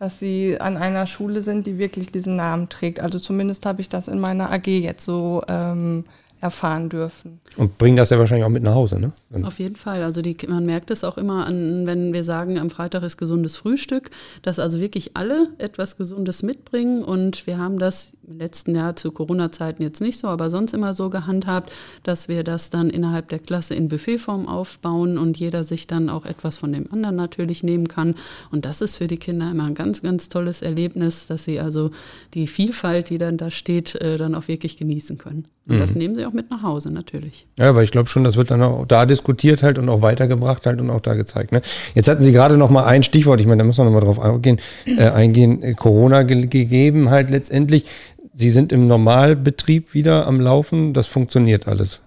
dass 0.01 0.17
sie 0.17 0.59
an 0.59 0.77
einer 0.77 1.05
Schule 1.05 1.43
sind, 1.43 1.67
die 1.67 1.77
wirklich 1.77 2.11
diesen 2.11 2.35
Namen 2.35 2.69
trägt. 2.69 3.01
Also 3.01 3.19
zumindest 3.19 3.67
habe 3.67 3.81
ich 3.81 3.87
das 3.87 4.07
in 4.07 4.19
meiner 4.19 4.51
AG 4.51 4.65
jetzt 4.65 5.05
so 5.05 5.43
ähm, 5.47 6.05
erfahren 6.41 6.89
dürfen. 6.89 7.39
Und 7.55 7.77
bringen 7.77 7.97
das 7.97 8.09
ja 8.09 8.17
wahrscheinlich 8.17 8.45
auch 8.45 8.49
mit 8.49 8.63
nach 8.63 8.73
Hause, 8.73 8.99
ne? 8.99 9.11
Und 9.29 9.45
Auf 9.45 9.59
jeden 9.59 9.75
Fall. 9.75 10.03
Also 10.03 10.23
die, 10.23 10.35
man 10.47 10.65
merkt 10.65 10.89
es 10.89 11.03
auch 11.03 11.17
immer 11.17 11.45
an, 11.45 11.85
wenn 11.85 12.13
wir 12.13 12.23
sagen, 12.23 12.57
am 12.57 12.71
Freitag 12.71 13.03
ist 13.03 13.17
gesundes 13.17 13.57
Frühstück, 13.57 14.09
dass 14.41 14.57
also 14.57 14.79
wirklich 14.79 15.15
alle 15.15 15.49
etwas 15.59 15.97
Gesundes 15.97 16.41
mitbringen. 16.41 17.03
Und 17.03 17.45
wir 17.45 17.59
haben 17.59 17.77
das 17.77 18.13
im 18.27 18.39
letzten 18.39 18.75
Jahr 18.75 18.95
zu 18.95 19.11
Corona-Zeiten 19.11 19.83
jetzt 19.83 20.01
nicht 20.01 20.17
so, 20.17 20.27
aber 20.27 20.49
sonst 20.49 20.73
immer 20.73 20.95
so 20.95 21.11
gehandhabt, 21.11 21.71
dass 22.03 22.27
wir 22.27 22.43
das 22.43 22.71
dann 22.71 22.89
innerhalb 22.89 23.29
der 23.29 23.39
Klasse 23.39 23.75
in 23.75 23.87
Buffetform 23.87 24.47
aufbauen 24.47 25.19
und 25.19 25.37
jeder 25.37 25.63
sich 25.63 25.85
dann 25.85 26.09
auch 26.09 26.25
etwas 26.25 26.57
von 26.57 26.73
dem 26.73 26.91
anderen 26.91 27.15
natürlich 27.15 27.61
nehmen 27.61 27.87
kann. 27.87 28.15
Und 28.51 28.65
das 28.65 28.81
ist 28.81 28.97
für 28.97 29.07
die 29.07 29.17
Kinder 29.17 29.51
immer 29.51 29.65
ein 29.65 29.75
ganz, 29.75 30.01
ganz 30.01 30.27
tolles 30.27 30.63
Erlebnis, 30.63 31.27
dass 31.27 31.43
sie 31.43 31.59
also 31.59 31.91
die 32.33 32.47
Vielfalt, 32.47 33.11
die 33.11 33.19
dann 33.19 33.37
da 33.37 33.51
steht, 33.51 33.93
äh, 33.95 34.17
dann 34.17 34.33
auch 34.33 34.47
wirklich 34.47 34.75
genießen 34.77 35.19
können. 35.19 35.47
Und 35.67 35.75
mhm. 35.75 35.79
das 35.79 35.95
nehmen 35.95 36.15
sie 36.15 36.25
auch 36.25 36.33
mit 36.33 36.49
nach 36.49 36.63
Hause 36.63 36.91
natürlich. 36.91 37.47
Ja, 37.57 37.69
aber 37.69 37.83
ich 37.83 37.91
glaube 37.91 38.09
schon, 38.09 38.23
das 38.23 38.35
wird 38.35 38.49
dann 38.49 38.63
auch 38.63 38.85
da 38.85 39.05
diskutiert 39.05 39.61
halt 39.61 39.77
und 39.77 39.89
auch 39.89 40.01
weitergebracht 40.01 40.65
halt 40.65 40.81
und 40.81 40.89
auch 40.89 41.01
da 41.01 41.13
gezeigt. 41.13 41.51
Ne? 41.51 41.61
Jetzt 41.93 42.07
hatten 42.07 42.23
Sie 42.23 42.31
gerade 42.31 42.57
noch 42.57 42.71
mal 42.71 42.85
ein 42.85 43.03
Stichwort, 43.03 43.39
ich 43.39 43.47
meine, 43.47 43.59
da 43.59 43.63
müssen 43.65 43.79
wir 43.79 43.85
noch 43.85 43.91
mal 43.91 43.99
drauf 43.99 44.19
eingehen, 44.19 44.59
äh, 44.85 45.09
eingehen 45.09 45.61
äh, 45.61 45.73
Corona 45.73 46.23
ge 46.23 46.47
gegeben 46.47 47.09
halt 47.11 47.29
letztendlich. 47.29 47.85
Sie 48.33 48.49
sind 48.49 48.71
im 48.71 48.87
Normalbetrieb 48.87 49.93
wieder 49.93 50.25
am 50.25 50.39
Laufen, 50.39 50.93
das 50.93 51.07
funktioniert 51.07 51.67
alles. 51.67 52.01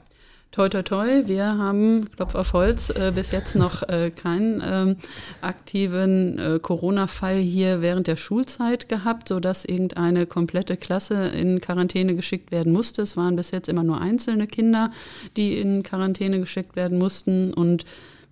Toi, 0.54 0.68
toi, 0.68 0.82
toi. 0.82 1.26
Wir 1.26 1.58
haben, 1.58 2.08
Klopf 2.14 2.36
auf 2.36 2.52
Holz, 2.52 2.88
äh, 2.90 3.10
bis 3.12 3.32
jetzt 3.32 3.56
noch 3.56 3.82
äh, 3.88 4.12
keinen 4.12 4.62
ähm, 4.64 4.96
aktiven 5.40 6.38
äh, 6.38 6.60
Corona-Fall 6.60 7.38
hier 7.38 7.82
während 7.82 8.06
der 8.06 8.14
Schulzeit 8.14 8.88
gehabt, 8.88 9.26
sodass 9.26 9.64
irgendeine 9.64 10.26
komplette 10.26 10.76
Klasse 10.76 11.26
in 11.26 11.60
Quarantäne 11.60 12.14
geschickt 12.14 12.52
werden 12.52 12.72
musste. 12.72 13.02
Es 13.02 13.16
waren 13.16 13.34
bis 13.34 13.50
jetzt 13.50 13.68
immer 13.68 13.82
nur 13.82 14.00
einzelne 14.00 14.46
Kinder, 14.46 14.92
die 15.36 15.58
in 15.58 15.82
Quarantäne 15.82 16.38
geschickt 16.38 16.76
werden 16.76 16.98
mussten 16.98 17.52
und 17.52 17.84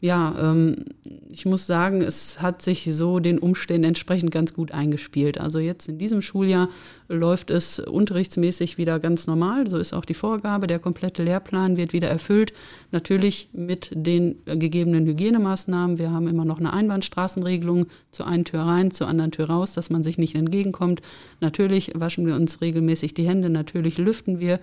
ja, 0.02 0.34
ähm, 0.50 0.84
ich 1.30 1.46
muss 1.46 1.68
sagen, 1.68 2.02
es 2.02 2.42
hat 2.42 2.60
sich 2.60 2.88
so 2.90 3.20
den 3.20 3.38
Umständen 3.38 3.84
entsprechend 3.84 4.32
ganz 4.32 4.52
gut 4.52 4.72
eingespielt. 4.72 5.38
Also 5.38 5.60
jetzt 5.60 5.88
in 5.88 5.96
diesem 5.96 6.22
Schuljahr 6.22 6.68
läuft 7.08 7.52
es 7.52 7.78
unterrichtsmäßig 7.78 8.78
wieder 8.78 8.98
ganz 8.98 9.28
normal. 9.28 9.70
So 9.70 9.78
ist 9.78 9.92
auch 9.92 10.04
die 10.04 10.14
Vorgabe. 10.14 10.66
Der 10.66 10.80
komplette 10.80 11.22
Lehrplan 11.22 11.76
wird 11.76 11.92
wieder 11.92 12.08
erfüllt. 12.08 12.52
Natürlich 12.90 13.48
mit 13.52 13.92
den 13.94 14.38
gegebenen 14.44 15.06
Hygienemaßnahmen. 15.06 16.00
Wir 16.00 16.10
haben 16.10 16.26
immer 16.26 16.44
noch 16.44 16.58
eine 16.58 16.72
Einbahnstraßenregelung 16.72 17.86
zur 18.10 18.26
einen 18.26 18.44
Tür 18.44 18.62
rein, 18.62 18.90
zur 18.90 19.06
anderen 19.06 19.30
Tür 19.30 19.50
raus, 19.50 19.72
dass 19.72 19.88
man 19.88 20.02
sich 20.02 20.18
nicht 20.18 20.34
entgegenkommt. 20.34 21.00
Natürlich 21.40 21.92
waschen 21.94 22.26
wir 22.26 22.34
uns 22.34 22.60
regelmäßig 22.60 23.14
die 23.14 23.28
Hände. 23.28 23.50
Natürlich 23.50 23.98
lüften 23.98 24.40
wir. 24.40 24.58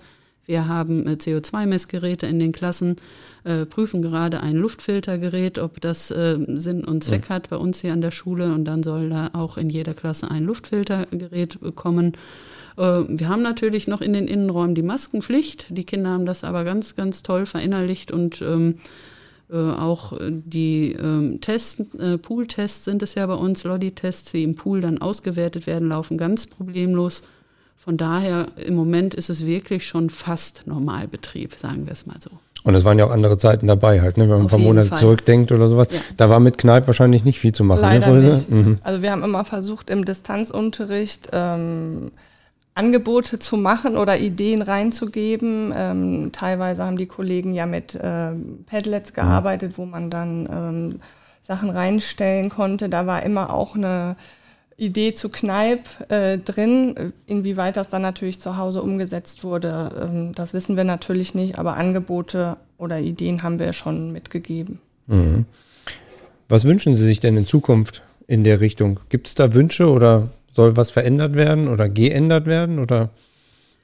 Wir 0.50 0.66
haben 0.66 1.06
äh, 1.06 1.12
CO2-Messgeräte 1.12 2.26
in 2.26 2.40
den 2.40 2.50
Klassen, 2.50 2.96
äh, 3.44 3.66
prüfen 3.66 4.02
gerade 4.02 4.40
ein 4.40 4.56
Luftfiltergerät, 4.56 5.60
ob 5.60 5.80
das 5.80 6.10
äh, 6.10 6.38
Sinn 6.56 6.84
und 6.84 7.04
Zweck 7.04 7.28
ja. 7.28 7.36
hat 7.36 7.50
bei 7.50 7.56
uns 7.56 7.82
hier 7.82 7.92
an 7.92 8.00
der 8.00 8.10
Schule. 8.10 8.52
Und 8.52 8.64
dann 8.64 8.82
soll 8.82 9.10
da 9.10 9.30
auch 9.32 9.56
in 9.58 9.70
jeder 9.70 9.94
Klasse 9.94 10.28
ein 10.28 10.42
Luftfiltergerät 10.42 11.60
kommen. 11.76 12.16
Äh, 12.76 12.82
wir 13.06 13.28
haben 13.28 13.42
natürlich 13.42 13.86
noch 13.86 14.00
in 14.00 14.12
den 14.12 14.26
Innenräumen 14.26 14.74
die 14.74 14.82
Maskenpflicht. 14.82 15.68
Die 15.70 15.84
Kinder 15.84 16.10
haben 16.10 16.26
das 16.26 16.42
aber 16.42 16.64
ganz, 16.64 16.96
ganz 16.96 17.22
toll 17.22 17.46
verinnerlicht 17.46 18.10
und 18.10 18.42
ähm, 18.42 18.78
äh, 19.52 19.56
auch 19.56 20.18
die 20.20 20.96
ähm, 21.00 21.40
Tests, 21.40 21.80
äh, 21.94 22.18
Pool-Tests 22.18 22.86
sind 22.86 23.04
es 23.04 23.14
ja 23.14 23.24
bei 23.24 23.34
uns, 23.34 23.62
Loddy-Tests, 23.62 24.32
die 24.32 24.42
im 24.42 24.56
Pool 24.56 24.80
dann 24.80 24.98
ausgewertet 24.98 25.68
werden, 25.68 25.90
laufen 25.90 26.18
ganz 26.18 26.48
problemlos. 26.48 27.22
Von 27.82 27.96
daher 27.96 28.48
im 28.56 28.74
Moment 28.74 29.14
ist 29.14 29.30
es 29.30 29.46
wirklich 29.46 29.86
schon 29.86 30.10
fast 30.10 30.66
Normalbetrieb, 30.66 31.54
sagen 31.54 31.86
wir 31.86 31.94
es 31.94 32.04
mal 32.04 32.16
so. 32.20 32.28
Und 32.62 32.74
es 32.74 32.84
waren 32.84 32.98
ja 32.98 33.06
auch 33.06 33.10
andere 33.10 33.38
Zeiten 33.38 33.66
dabei 33.66 34.02
halt, 34.02 34.18
ne? 34.18 34.24
wenn 34.24 34.36
man 34.36 34.38
Auf 34.40 34.44
ein 34.44 34.48
paar 34.50 34.58
Monate 34.58 34.88
Fall. 34.88 34.98
zurückdenkt 34.98 35.50
oder 35.50 35.66
sowas. 35.66 35.88
Ja. 35.90 35.98
Da 36.18 36.28
war 36.28 36.40
mit 36.40 36.58
Kneipp 36.58 36.86
wahrscheinlich 36.86 37.24
nicht 37.24 37.38
viel 37.38 37.52
zu 37.52 37.64
machen. 37.64 37.80
Ne, 37.80 37.98
Leider 37.98 38.10
ne, 38.10 38.30
nicht. 38.32 38.50
Mhm. 38.50 38.78
Also 38.82 39.00
wir 39.00 39.10
haben 39.10 39.24
immer 39.24 39.46
versucht, 39.46 39.88
im 39.88 40.04
Distanzunterricht 40.04 41.30
ähm, 41.32 42.10
Angebote 42.74 43.38
zu 43.38 43.56
machen 43.56 43.96
oder 43.96 44.18
Ideen 44.18 44.60
reinzugeben. 44.60 45.72
Ähm, 45.74 46.32
teilweise 46.32 46.84
haben 46.84 46.98
die 46.98 47.06
Kollegen 47.06 47.54
ja 47.54 47.64
mit 47.64 47.94
äh, 47.94 48.32
Padlets 48.66 49.14
gearbeitet, 49.14 49.72
mhm. 49.72 49.76
wo 49.78 49.86
man 49.86 50.10
dann 50.10 50.48
ähm, 50.52 51.00
Sachen 51.42 51.70
reinstellen 51.70 52.50
konnte. 52.50 52.90
Da 52.90 53.06
war 53.06 53.22
immer 53.22 53.54
auch 53.54 53.74
eine 53.74 54.16
Idee 54.80 55.12
zu 55.12 55.28
Kneipp 55.28 55.82
äh, 56.08 56.38
drin. 56.38 57.12
Inwieweit 57.26 57.76
das 57.76 57.88
dann 57.88 58.02
natürlich 58.02 58.40
zu 58.40 58.56
Hause 58.56 58.82
umgesetzt 58.82 59.44
wurde, 59.44 59.90
ähm, 60.02 60.32
das 60.34 60.54
wissen 60.54 60.76
wir 60.76 60.84
natürlich 60.84 61.34
nicht, 61.34 61.58
aber 61.58 61.76
Angebote 61.76 62.56
oder 62.78 62.98
Ideen 62.98 63.42
haben 63.42 63.58
wir 63.58 63.72
schon 63.72 64.10
mitgegeben. 64.12 64.78
Mhm. 65.06 65.44
Was 66.48 66.64
wünschen 66.64 66.94
Sie 66.94 67.04
sich 67.04 67.20
denn 67.20 67.36
in 67.36 67.46
Zukunft 67.46 68.02
in 68.26 68.42
der 68.42 68.60
Richtung? 68.60 69.00
Gibt 69.10 69.28
es 69.28 69.34
da 69.34 69.52
Wünsche 69.52 69.88
oder 69.88 70.30
soll 70.52 70.76
was 70.76 70.90
verändert 70.90 71.34
werden 71.34 71.68
oder 71.68 71.88
geändert 71.88 72.46
werden 72.46 72.78
oder 72.78 73.10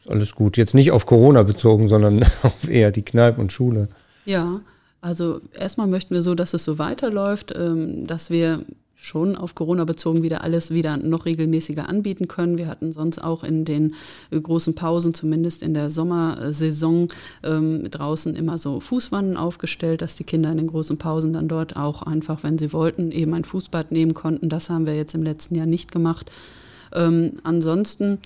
ist 0.00 0.10
alles 0.10 0.34
gut? 0.34 0.56
Jetzt 0.56 0.74
nicht 0.74 0.92
auf 0.92 1.04
Corona 1.04 1.42
bezogen, 1.42 1.88
sondern 1.88 2.22
auf 2.42 2.68
eher 2.68 2.90
die 2.90 3.04
Kneipe 3.04 3.40
und 3.40 3.52
Schule. 3.52 3.88
Ja, 4.24 4.60
also 5.02 5.40
erstmal 5.56 5.86
möchten 5.86 6.14
wir 6.14 6.22
so, 6.22 6.34
dass 6.34 6.54
es 6.54 6.64
so 6.64 6.78
weiterläuft, 6.78 7.54
ähm, 7.56 8.06
dass 8.06 8.30
wir 8.30 8.64
schon 9.06 9.36
auf 9.36 9.54
Corona 9.54 9.84
bezogen 9.84 10.22
wieder 10.22 10.42
alles 10.42 10.70
wieder 10.70 10.96
noch 10.96 11.26
regelmäßiger 11.26 11.88
anbieten 11.88 12.26
können. 12.26 12.58
Wir 12.58 12.66
hatten 12.66 12.90
sonst 12.90 13.22
auch 13.22 13.44
in 13.44 13.64
den 13.64 13.94
äh, 14.30 14.40
großen 14.40 14.74
Pausen, 14.74 15.14
zumindest 15.14 15.62
in 15.62 15.74
der 15.74 15.90
Sommersaison, 15.90 17.08
ähm, 17.44 17.88
draußen 17.90 18.34
immer 18.34 18.58
so 18.58 18.80
Fußwannen 18.80 19.36
aufgestellt, 19.36 20.02
dass 20.02 20.16
die 20.16 20.24
Kinder 20.24 20.50
in 20.50 20.56
den 20.56 20.66
großen 20.66 20.98
Pausen 20.98 21.32
dann 21.32 21.46
dort 21.46 21.76
auch 21.76 22.02
einfach, 22.02 22.42
wenn 22.42 22.58
sie 22.58 22.72
wollten, 22.72 23.12
eben 23.12 23.32
ein 23.34 23.44
Fußbad 23.44 23.92
nehmen 23.92 24.14
konnten. 24.14 24.48
Das 24.48 24.70
haben 24.70 24.86
wir 24.86 24.96
jetzt 24.96 25.14
im 25.14 25.22
letzten 25.22 25.54
Jahr 25.54 25.66
nicht 25.66 25.92
gemacht. 25.92 26.30
Ähm, 26.92 27.34
ansonsten 27.44 28.18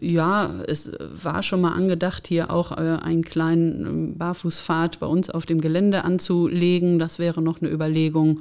Ja, 0.00 0.60
es 0.66 0.90
war 1.22 1.42
schon 1.44 1.60
mal 1.60 1.72
angedacht, 1.72 2.26
hier 2.26 2.50
auch 2.50 2.72
äh, 2.72 2.98
einen 3.00 3.22
kleinen 3.22 3.86
ähm, 3.86 4.18
Barfußpfad 4.18 4.98
bei 4.98 5.06
uns 5.06 5.30
auf 5.30 5.46
dem 5.46 5.60
Gelände 5.60 6.02
anzulegen. 6.02 6.98
Das 6.98 7.20
wäre 7.20 7.40
noch 7.40 7.60
eine 7.60 7.70
Überlegung. 7.70 8.40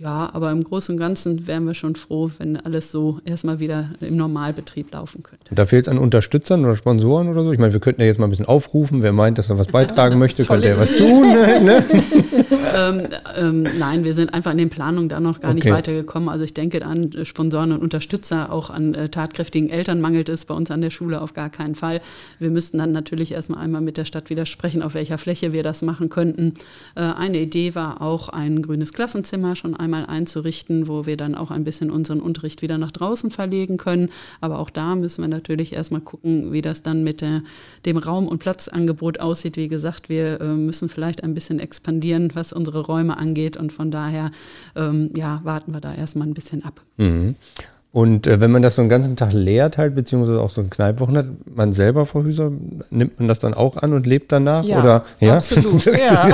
Ja, 0.00 0.30
aber 0.32 0.52
im 0.52 0.62
Großen 0.62 0.94
und 0.94 0.98
Ganzen 1.00 1.48
wären 1.48 1.64
wir 1.64 1.74
schon 1.74 1.96
froh, 1.96 2.30
wenn 2.38 2.56
alles 2.56 2.92
so 2.92 3.18
erstmal 3.24 3.58
wieder 3.58 3.90
im 4.00 4.16
Normalbetrieb 4.16 4.92
laufen 4.92 5.24
könnte. 5.24 5.52
Da 5.52 5.66
fehlt 5.66 5.86
es 5.86 5.88
an 5.88 5.98
Unterstützern 5.98 6.64
oder 6.64 6.76
Sponsoren 6.76 7.28
oder 7.28 7.42
so? 7.42 7.50
Ich 7.50 7.58
meine, 7.58 7.72
wir 7.72 7.80
könnten 7.80 8.02
ja 8.02 8.06
jetzt 8.06 8.20
mal 8.20 8.28
ein 8.28 8.30
bisschen 8.30 8.46
aufrufen. 8.46 9.02
Wer 9.02 9.12
meint, 9.12 9.38
dass 9.38 9.50
er 9.50 9.58
was 9.58 9.66
beitragen 9.66 10.20
möchte, 10.20 10.44
könnte 10.44 10.68
ja 10.68 10.78
was 10.78 10.94
tun. 10.94 11.32
Ne? 11.32 11.84
ähm, 12.76 13.08
ähm, 13.36 13.66
nein, 13.76 14.04
wir 14.04 14.14
sind 14.14 14.32
einfach 14.32 14.52
in 14.52 14.58
den 14.58 14.70
Planungen 14.70 15.08
da 15.08 15.18
noch 15.18 15.40
gar 15.40 15.50
okay. 15.50 15.62
nicht 15.64 15.70
weitergekommen. 15.72 16.28
Also 16.28 16.44
ich 16.44 16.54
denke 16.54 16.86
an 16.86 17.10
Sponsoren 17.24 17.72
und 17.72 17.80
Unterstützer, 17.80 18.52
auch 18.52 18.70
an 18.70 18.94
äh, 18.94 19.08
tatkräftigen 19.08 19.68
Eltern 19.68 20.00
mangelt 20.00 20.28
es 20.28 20.44
bei 20.44 20.54
uns 20.54 20.70
an 20.70 20.80
der 20.80 20.90
Schule 20.90 21.20
auf 21.20 21.34
gar 21.34 21.50
keinen 21.50 21.74
Fall. 21.74 22.00
Wir 22.38 22.50
müssten 22.50 22.78
dann 22.78 22.92
natürlich 22.92 23.32
erstmal 23.32 23.64
einmal 23.64 23.80
mit 23.80 23.96
der 23.96 24.04
Stadt 24.04 24.30
widersprechen, 24.30 24.80
auf 24.80 24.94
welcher 24.94 25.18
Fläche 25.18 25.52
wir 25.52 25.64
das 25.64 25.82
machen 25.82 26.08
könnten. 26.08 26.54
Äh, 26.94 27.00
eine 27.00 27.40
Idee 27.40 27.74
war 27.74 28.00
auch 28.00 28.28
ein 28.28 28.62
grünes 28.62 28.92
Klassenzimmer 28.92 29.56
schon 29.56 29.74
einmal 29.74 29.87
einmal 29.88 30.06
einzurichten, 30.06 30.86
wo 30.86 31.06
wir 31.06 31.16
dann 31.16 31.34
auch 31.34 31.50
ein 31.50 31.64
bisschen 31.64 31.90
unseren 31.90 32.20
Unterricht 32.20 32.60
wieder 32.60 32.76
nach 32.76 32.92
draußen 32.92 33.30
verlegen 33.30 33.78
können. 33.78 34.10
Aber 34.42 34.58
auch 34.58 34.68
da 34.68 34.94
müssen 34.94 35.22
wir 35.22 35.28
natürlich 35.28 35.72
erstmal 35.72 36.02
gucken, 36.02 36.52
wie 36.52 36.60
das 36.60 36.82
dann 36.82 37.02
mit 37.02 37.22
der, 37.22 37.42
dem 37.86 37.96
Raum- 37.96 38.28
und 38.28 38.38
Platzangebot 38.38 39.18
aussieht. 39.18 39.56
Wie 39.56 39.68
gesagt, 39.68 40.10
wir 40.10 40.40
äh, 40.40 40.54
müssen 40.54 40.90
vielleicht 40.90 41.24
ein 41.24 41.32
bisschen 41.32 41.58
expandieren, 41.58 42.34
was 42.34 42.52
unsere 42.52 42.80
Räume 42.80 43.16
angeht. 43.16 43.56
Und 43.56 43.72
von 43.72 43.90
daher 43.90 44.30
ähm, 44.76 45.10
ja, 45.16 45.40
warten 45.44 45.72
wir 45.72 45.80
da 45.80 45.94
erstmal 45.94 46.28
ein 46.28 46.34
bisschen 46.34 46.62
ab. 46.64 46.82
Mhm. 46.98 47.34
Und 47.98 48.28
äh, 48.28 48.38
wenn 48.38 48.52
man 48.52 48.62
das 48.62 48.76
so 48.76 48.82
einen 48.82 48.88
ganzen 48.88 49.16
Tag 49.16 49.32
lehrt 49.32 49.76
halt, 49.76 49.96
beziehungsweise 49.96 50.40
auch 50.40 50.50
so 50.50 50.60
ein 50.60 50.70
Kneippwochen 50.70 51.18
hat, 51.18 51.26
man 51.52 51.72
selber, 51.72 52.06
Frau 52.06 52.22
Hüser, 52.22 52.52
nimmt 52.90 53.18
man 53.18 53.26
das 53.26 53.40
dann 53.40 53.54
auch 53.54 53.76
an 53.76 53.92
und 53.92 54.06
lebt 54.06 54.30
danach? 54.30 54.62
Ja, 54.62 54.78
Oder, 54.78 55.04
ja? 55.18 55.34
absolut. 55.34 55.84
ja. 55.86 56.28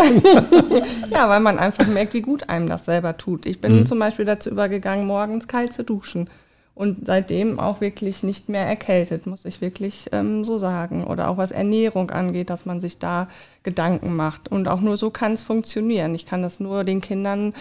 ja, 1.11 1.29
weil 1.31 1.41
man 1.41 1.59
einfach 1.59 1.87
merkt, 1.87 2.13
wie 2.13 2.21
gut 2.21 2.51
einem 2.51 2.69
das 2.69 2.85
selber 2.85 3.17
tut. 3.17 3.47
Ich 3.47 3.63
bin 3.63 3.79
mhm. 3.79 3.87
zum 3.87 3.99
Beispiel 3.99 4.27
dazu 4.27 4.51
übergegangen, 4.51 5.07
morgens 5.07 5.49
kalt 5.49 5.73
zu 5.73 5.85
duschen 5.85 6.29
und 6.75 7.07
seitdem 7.07 7.61
auch 7.61 7.81
wirklich 7.81 8.25
nicht 8.25 8.49
mehr 8.49 8.67
erkältet, 8.67 9.27
muss 9.27 9.45
ich 9.45 9.61
wirklich 9.61 10.07
ähm, 10.11 10.45
so 10.45 10.59
sagen. 10.59 11.05
Oder 11.05 11.29
auch 11.31 11.37
was 11.37 11.53
Ernährung 11.53 12.11
angeht, 12.11 12.51
dass 12.51 12.67
man 12.67 12.81
sich 12.81 12.99
da 12.99 13.29
Gedanken 13.63 14.17
macht. 14.17 14.51
Und 14.51 14.67
auch 14.67 14.81
nur 14.81 14.97
so 14.97 15.11
kann 15.11 15.35
es 15.35 15.43
funktionieren. 15.43 16.17
Ich 16.17 16.27
kann 16.27 16.43
das 16.43 16.59
nur 16.59 16.83
den 16.83 17.01
Kindern 17.01 17.55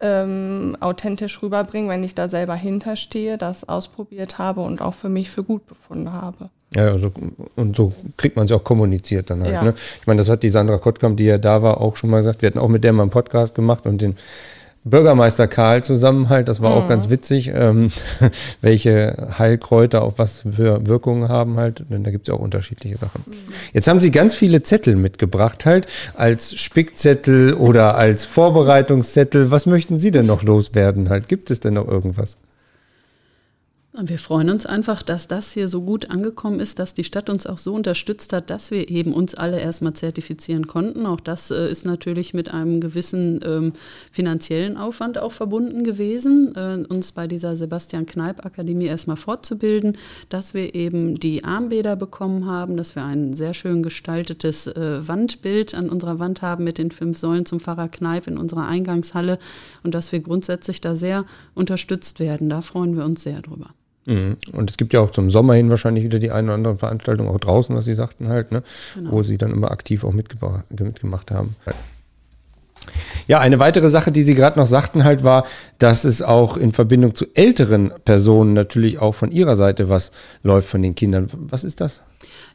ähm, 0.00 0.76
authentisch 0.78 1.42
rüberbringen, 1.42 1.90
wenn 1.90 2.04
ich 2.04 2.14
da 2.14 2.28
selber 2.28 2.54
hinterstehe, 2.54 3.38
das 3.38 3.68
ausprobiert 3.68 4.38
habe 4.38 4.60
und 4.60 4.80
auch 4.80 4.94
für 4.94 5.08
mich 5.08 5.30
für 5.30 5.42
gut 5.42 5.66
befunden 5.66 6.12
habe. 6.12 6.48
Ja, 6.76 6.92
also, 6.92 7.10
und 7.56 7.74
so 7.74 7.92
kriegt 8.16 8.36
man 8.36 8.44
es 8.44 8.52
auch 8.52 8.62
kommuniziert 8.62 9.30
dann 9.30 9.42
halt. 9.42 9.52
Ja. 9.52 9.62
Ne? 9.64 9.74
Ich 10.00 10.06
meine, 10.06 10.18
das 10.18 10.28
hat 10.28 10.44
die 10.44 10.48
Sandra 10.48 10.78
Kottkamp, 10.78 11.16
die 11.16 11.24
ja 11.24 11.38
da 11.38 11.62
war, 11.62 11.80
auch 11.80 11.96
schon 11.96 12.10
mal 12.10 12.18
gesagt. 12.18 12.42
Wir 12.42 12.46
hatten 12.46 12.60
auch 12.60 12.68
mit 12.68 12.84
der 12.84 12.92
mal 12.92 13.02
einen 13.02 13.10
Podcast 13.10 13.56
gemacht 13.56 13.84
und 13.86 14.00
den 14.00 14.16
Bürgermeister 14.84 15.46
Karl 15.46 15.84
Zusammenhalt, 15.84 16.48
das 16.48 16.62
war 16.62 16.70
mhm. 16.70 16.76
auch 16.76 16.88
ganz 16.88 17.10
witzig, 17.10 17.50
ähm, 17.54 17.90
welche 18.62 19.28
Heilkräuter 19.38 20.02
auf 20.02 20.18
was 20.18 20.42
für 20.50 20.86
Wirkungen 20.86 21.28
haben 21.28 21.56
halt, 21.56 21.84
denn 21.90 22.02
da 22.02 22.10
gibt 22.10 22.26
es 22.26 22.28
ja 22.28 22.34
auch 22.34 22.42
unterschiedliche 22.42 22.96
Sachen. 22.96 23.22
Mhm. 23.26 23.34
Jetzt 23.72 23.88
haben 23.88 24.00
Sie 24.00 24.10
ganz 24.10 24.34
viele 24.34 24.62
Zettel 24.62 24.96
mitgebracht 24.96 25.66
halt, 25.66 25.86
als 26.14 26.58
Spickzettel 26.58 27.52
oder 27.54 27.96
als 27.98 28.24
Vorbereitungszettel. 28.24 29.50
Was 29.50 29.66
möchten 29.66 29.98
Sie 29.98 30.10
denn 30.10 30.26
noch 30.26 30.42
loswerden 30.42 31.10
halt? 31.10 31.28
Gibt 31.28 31.50
es 31.50 31.60
denn 31.60 31.74
noch 31.74 31.86
irgendwas? 31.86 32.38
Wir 33.92 34.18
freuen 34.18 34.50
uns 34.50 34.66
einfach, 34.66 35.02
dass 35.02 35.26
das 35.26 35.50
hier 35.50 35.66
so 35.66 35.82
gut 35.82 36.10
angekommen 36.10 36.60
ist, 36.60 36.78
dass 36.78 36.94
die 36.94 37.02
Stadt 37.02 37.28
uns 37.28 37.44
auch 37.44 37.58
so 37.58 37.74
unterstützt 37.74 38.32
hat, 38.32 38.48
dass 38.48 38.70
wir 38.70 38.88
eben 38.88 39.12
uns 39.12 39.34
alle 39.34 39.58
erstmal 39.58 39.94
zertifizieren 39.94 40.68
konnten. 40.68 41.06
Auch 41.06 41.18
das 41.18 41.50
äh, 41.50 41.68
ist 41.68 41.84
natürlich 41.84 42.32
mit 42.32 42.54
einem 42.54 42.80
gewissen 42.80 43.40
ähm, 43.44 43.72
finanziellen 44.12 44.76
Aufwand 44.76 45.18
auch 45.18 45.32
verbunden 45.32 45.82
gewesen, 45.82 46.54
äh, 46.54 46.86
uns 46.88 47.10
bei 47.10 47.26
dieser 47.26 47.56
Sebastian 47.56 48.06
Kneip 48.06 48.46
Akademie 48.46 48.86
erstmal 48.86 49.16
fortzubilden, 49.16 49.98
dass 50.28 50.54
wir 50.54 50.76
eben 50.76 51.18
die 51.18 51.42
Armbäder 51.42 51.96
bekommen 51.96 52.46
haben, 52.46 52.76
dass 52.76 52.94
wir 52.94 53.04
ein 53.04 53.34
sehr 53.34 53.54
schön 53.54 53.82
gestaltetes 53.82 54.68
äh, 54.68 55.06
Wandbild 55.08 55.74
an 55.74 55.90
unserer 55.90 56.20
Wand 56.20 56.42
haben 56.42 56.62
mit 56.62 56.78
den 56.78 56.92
fünf 56.92 57.18
Säulen 57.18 57.44
zum 57.44 57.58
Pfarrer 57.58 57.88
Kneip 57.88 58.28
in 58.28 58.38
unserer 58.38 58.68
Eingangshalle 58.68 59.40
und 59.82 59.94
dass 59.94 60.12
wir 60.12 60.20
grundsätzlich 60.20 60.80
da 60.80 60.94
sehr 60.94 61.26
unterstützt 61.56 62.20
werden. 62.20 62.48
Da 62.48 62.62
freuen 62.62 62.96
wir 62.96 63.04
uns 63.04 63.24
sehr 63.24 63.42
drüber. 63.42 63.70
Mhm. 64.06 64.36
Und 64.52 64.70
es 64.70 64.76
gibt 64.76 64.92
ja 64.92 65.00
auch 65.00 65.10
zum 65.10 65.30
Sommer 65.30 65.54
hin 65.54 65.70
wahrscheinlich 65.70 66.04
wieder 66.04 66.18
die 66.18 66.30
eine 66.30 66.48
oder 66.48 66.54
andere 66.54 66.78
Veranstaltung, 66.78 67.28
auch 67.28 67.38
draußen, 67.38 67.74
was 67.74 67.84
Sie 67.84 67.94
sagten 67.94 68.28
halt, 68.28 68.52
ne? 68.52 68.62
Genau. 68.94 69.12
wo 69.12 69.22
Sie 69.22 69.36
dann 69.36 69.50
immer 69.50 69.70
aktiv 69.70 70.04
auch 70.04 70.12
mitgemacht 70.12 71.30
haben. 71.30 71.56
Ja, 73.26 73.38
eine 73.38 73.58
weitere 73.58 73.90
Sache, 73.90 74.12
die 74.12 74.22
Sie 74.22 74.34
gerade 74.34 74.58
noch 74.58 74.66
sagten 74.66 75.04
halt, 75.04 75.24
war, 75.24 75.46
dass 75.78 76.04
es 76.04 76.22
auch 76.22 76.56
in 76.56 76.72
Verbindung 76.72 77.14
zu 77.14 77.26
älteren 77.34 77.92
Personen 78.04 78.52
natürlich 78.52 78.98
auch 78.98 79.14
von 79.14 79.30
Ihrer 79.30 79.56
Seite 79.56 79.88
was 79.88 80.10
läuft 80.42 80.68
von 80.68 80.82
den 80.82 80.94
Kindern. 80.94 81.28
Was 81.32 81.64
ist 81.64 81.80
das? 81.80 82.02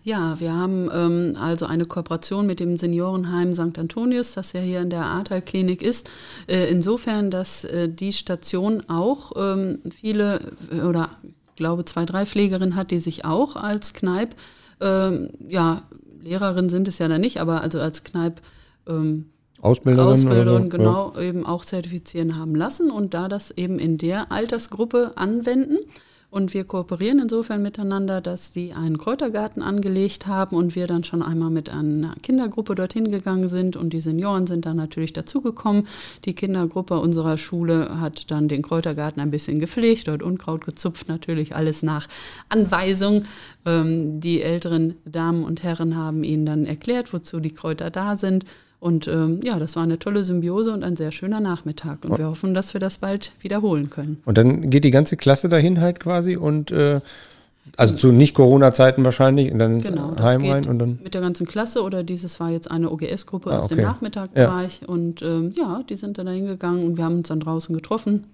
Ja, 0.04 0.39
wir 0.39 0.54
haben 0.54 0.89
ähm, 0.93 1.34
also 1.39 1.65
eine 1.65 1.86
Kooperation 1.86 2.45
mit 2.45 2.60
dem 2.60 2.78
Seniorenheim 2.78 3.56
St. 3.56 3.80
Antonius, 3.80 4.34
das 4.34 4.54
ja 4.54 4.60
hier 4.60 4.82
in 4.82 4.91
der 4.91 5.04
Ahrtal-Klinik 5.04 5.82
ist. 5.82 6.12
Äh, 6.48 6.69
insofern, 6.69 7.32
dass 7.32 7.63
äh, 7.63 7.89
die 7.89 8.13
Station 8.13 8.84
auch 8.88 9.32
ähm, 9.36 9.80
viele 10.00 10.41
äh, 10.71 10.82
oder 10.82 11.10
ich 11.50 11.56
glaube 11.56 11.86
zwei, 11.86 12.06
drei 12.06 12.26
Pflegerinnen 12.26 12.76
hat, 12.76 12.91
die 12.91 13.00
sich 13.00 13.26
auch 13.26 13.56
als 13.56 13.93
Kneip, 13.93 14.36
ähm, 14.82 15.30
ja, 15.48 15.84
Lehrerin 16.21 16.69
sind 16.69 16.88
es 16.88 17.00
ja 17.00 17.08
da 17.08 17.17
nicht, 17.17 17.39
aber 17.39 17.62
also 17.62 17.80
als 17.80 18.04
Kneip 18.04 18.41
ähm, 18.88 19.28
Ausbilderin, 19.65 20.12
Ausbilderin 20.12 20.63
so. 20.63 20.78
genau, 20.78 21.13
ja. 21.15 21.21
eben 21.21 21.45
auch 21.45 21.65
zertifizieren 21.65 22.38
haben 22.38 22.56
lassen 22.56 22.91
und 22.91 23.13
da 23.13 23.28
das 23.28 23.51
eben 23.51 23.80
in 23.80 23.97
der 23.97 24.32
Altersgruppe 24.32 25.13
anwenden. 25.15 25.80
Und 26.36 26.54
wir 26.54 26.65
kooperieren 26.65 27.19
insofern 27.19 27.62
miteinander, 27.62 28.19
dass 28.19 28.51
sie 28.51 28.73
einen 28.73 28.97
Kräutergarten 28.97 29.63
angelegt 29.63 30.28
haben 30.28 30.58
und 30.58 30.75
wir 30.75 30.86
dann 30.86 31.06
schon 31.06 31.21
einmal 31.21 31.49
mit 31.49 31.69
einer 31.69 32.13
Kindergruppe 32.21 32.75
dorthin 32.75 33.10
gegangen 33.10 33.47
sind 33.47 33.78
und 33.78 33.93
die 33.93 34.01
Senioren 34.01 34.45
sind 34.45 34.65
dann 34.65 34.75
natürlich 34.75 35.13
dazugekommen. 35.13 35.88
Die 36.25 36.34
Kindergruppe 36.34 36.99
unserer 36.99 37.38
Schule 37.38 38.01
hat 38.01 38.32
dann 38.32 38.49
den 38.49 38.63
Kräutergarten 38.63 39.21
ein 39.21 39.32
bisschen 39.32 39.60
gepflegt, 39.60 40.10
dort 40.10 40.23
Unkraut 40.23 40.65
gezupft, 40.65 41.08
natürlich 41.08 41.56
alles 41.56 41.84
nach 41.84 42.10
Anweisung. 42.49 43.23
Ähm, 43.65 44.19
die 44.19 44.41
älteren 44.41 44.95
Damen 45.06 45.45
und 45.45 45.63
Herren 45.63 45.95
haben 45.95 46.25
ihnen 46.25 46.45
dann 46.45 46.65
erklärt, 46.65 47.13
wozu 47.13 47.39
die 47.39 47.54
Kräuter 47.54 47.89
da 47.89 48.17
sind 48.17 48.43
und 48.79 49.07
ähm, 49.07 49.39
ja, 49.43 49.57
das 49.57 49.75
war 49.75 49.83
eine 49.83 49.99
tolle 49.99 50.23
Symbiose 50.23 50.71
und 50.71 50.83
ein 50.83 50.95
sehr 50.95 51.11
schöner 51.11 51.39
Nachmittag. 51.39 52.05
Und 52.05 52.17
wir 52.17 52.27
hoffen, 52.27 52.53
dass 52.53 52.73
wir 52.73 52.79
das 52.79 52.99
bald 52.99 53.31
wiederholen 53.39 53.89
können. 53.89 54.21
Und 54.25 54.38
dann 54.38 54.69
geht 54.69 54.83
die 54.83 54.91
ganze 54.91 55.17
Klasse 55.17 55.49
dahin 55.49 55.81
halt 55.81 55.99
quasi 55.99 56.35
und 56.35 56.71
äh, 56.71 57.01
also 57.77 57.95
zu 57.95 58.11
Nicht-Corona-Zeiten 58.11 59.03
wahrscheinlich 59.03 59.51
und 59.51 59.59
dann 59.59 59.75
ins 59.75 59.88
genau, 59.88 60.15
Heim 60.19 60.45
rein 60.45 60.67
und 60.67 60.79
dann. 60.79 60.99
Mit 61.03 61.13
der 61.13 61.21
ganzen 61.21 61.47
Klasse 61.47 61.81
oder 61.81 62.03
dieses 62.03 62.39
war 62.39 62.51
jetzt 62.51 62.69
eine 62.69 62.91
OGS-Gruppe 62.91 63.51
ah, 63.51 63.57
aus 63.57 63.65
okay. 63.65 63.75
dem 63.75 63.83
Nachmittagbereich. 63.83 64.81
Ja. 64.81 64.88
Und 64.88 65.21
ähm, 65.21 65.51
ja, 65.55 65.81
die 65.89 65.95
sind 65.95 66.17
dann 66.17 66.27
dahin 66.27 66.45
gegangen 66.45 66.83
und 66.83 66.97
wir 66.97 67.05
haben 67.05 67.17
uns 67.17 67.29
dann 67.29 67.39
draußen 67.39 67.73
getroffen. 67.73 68.25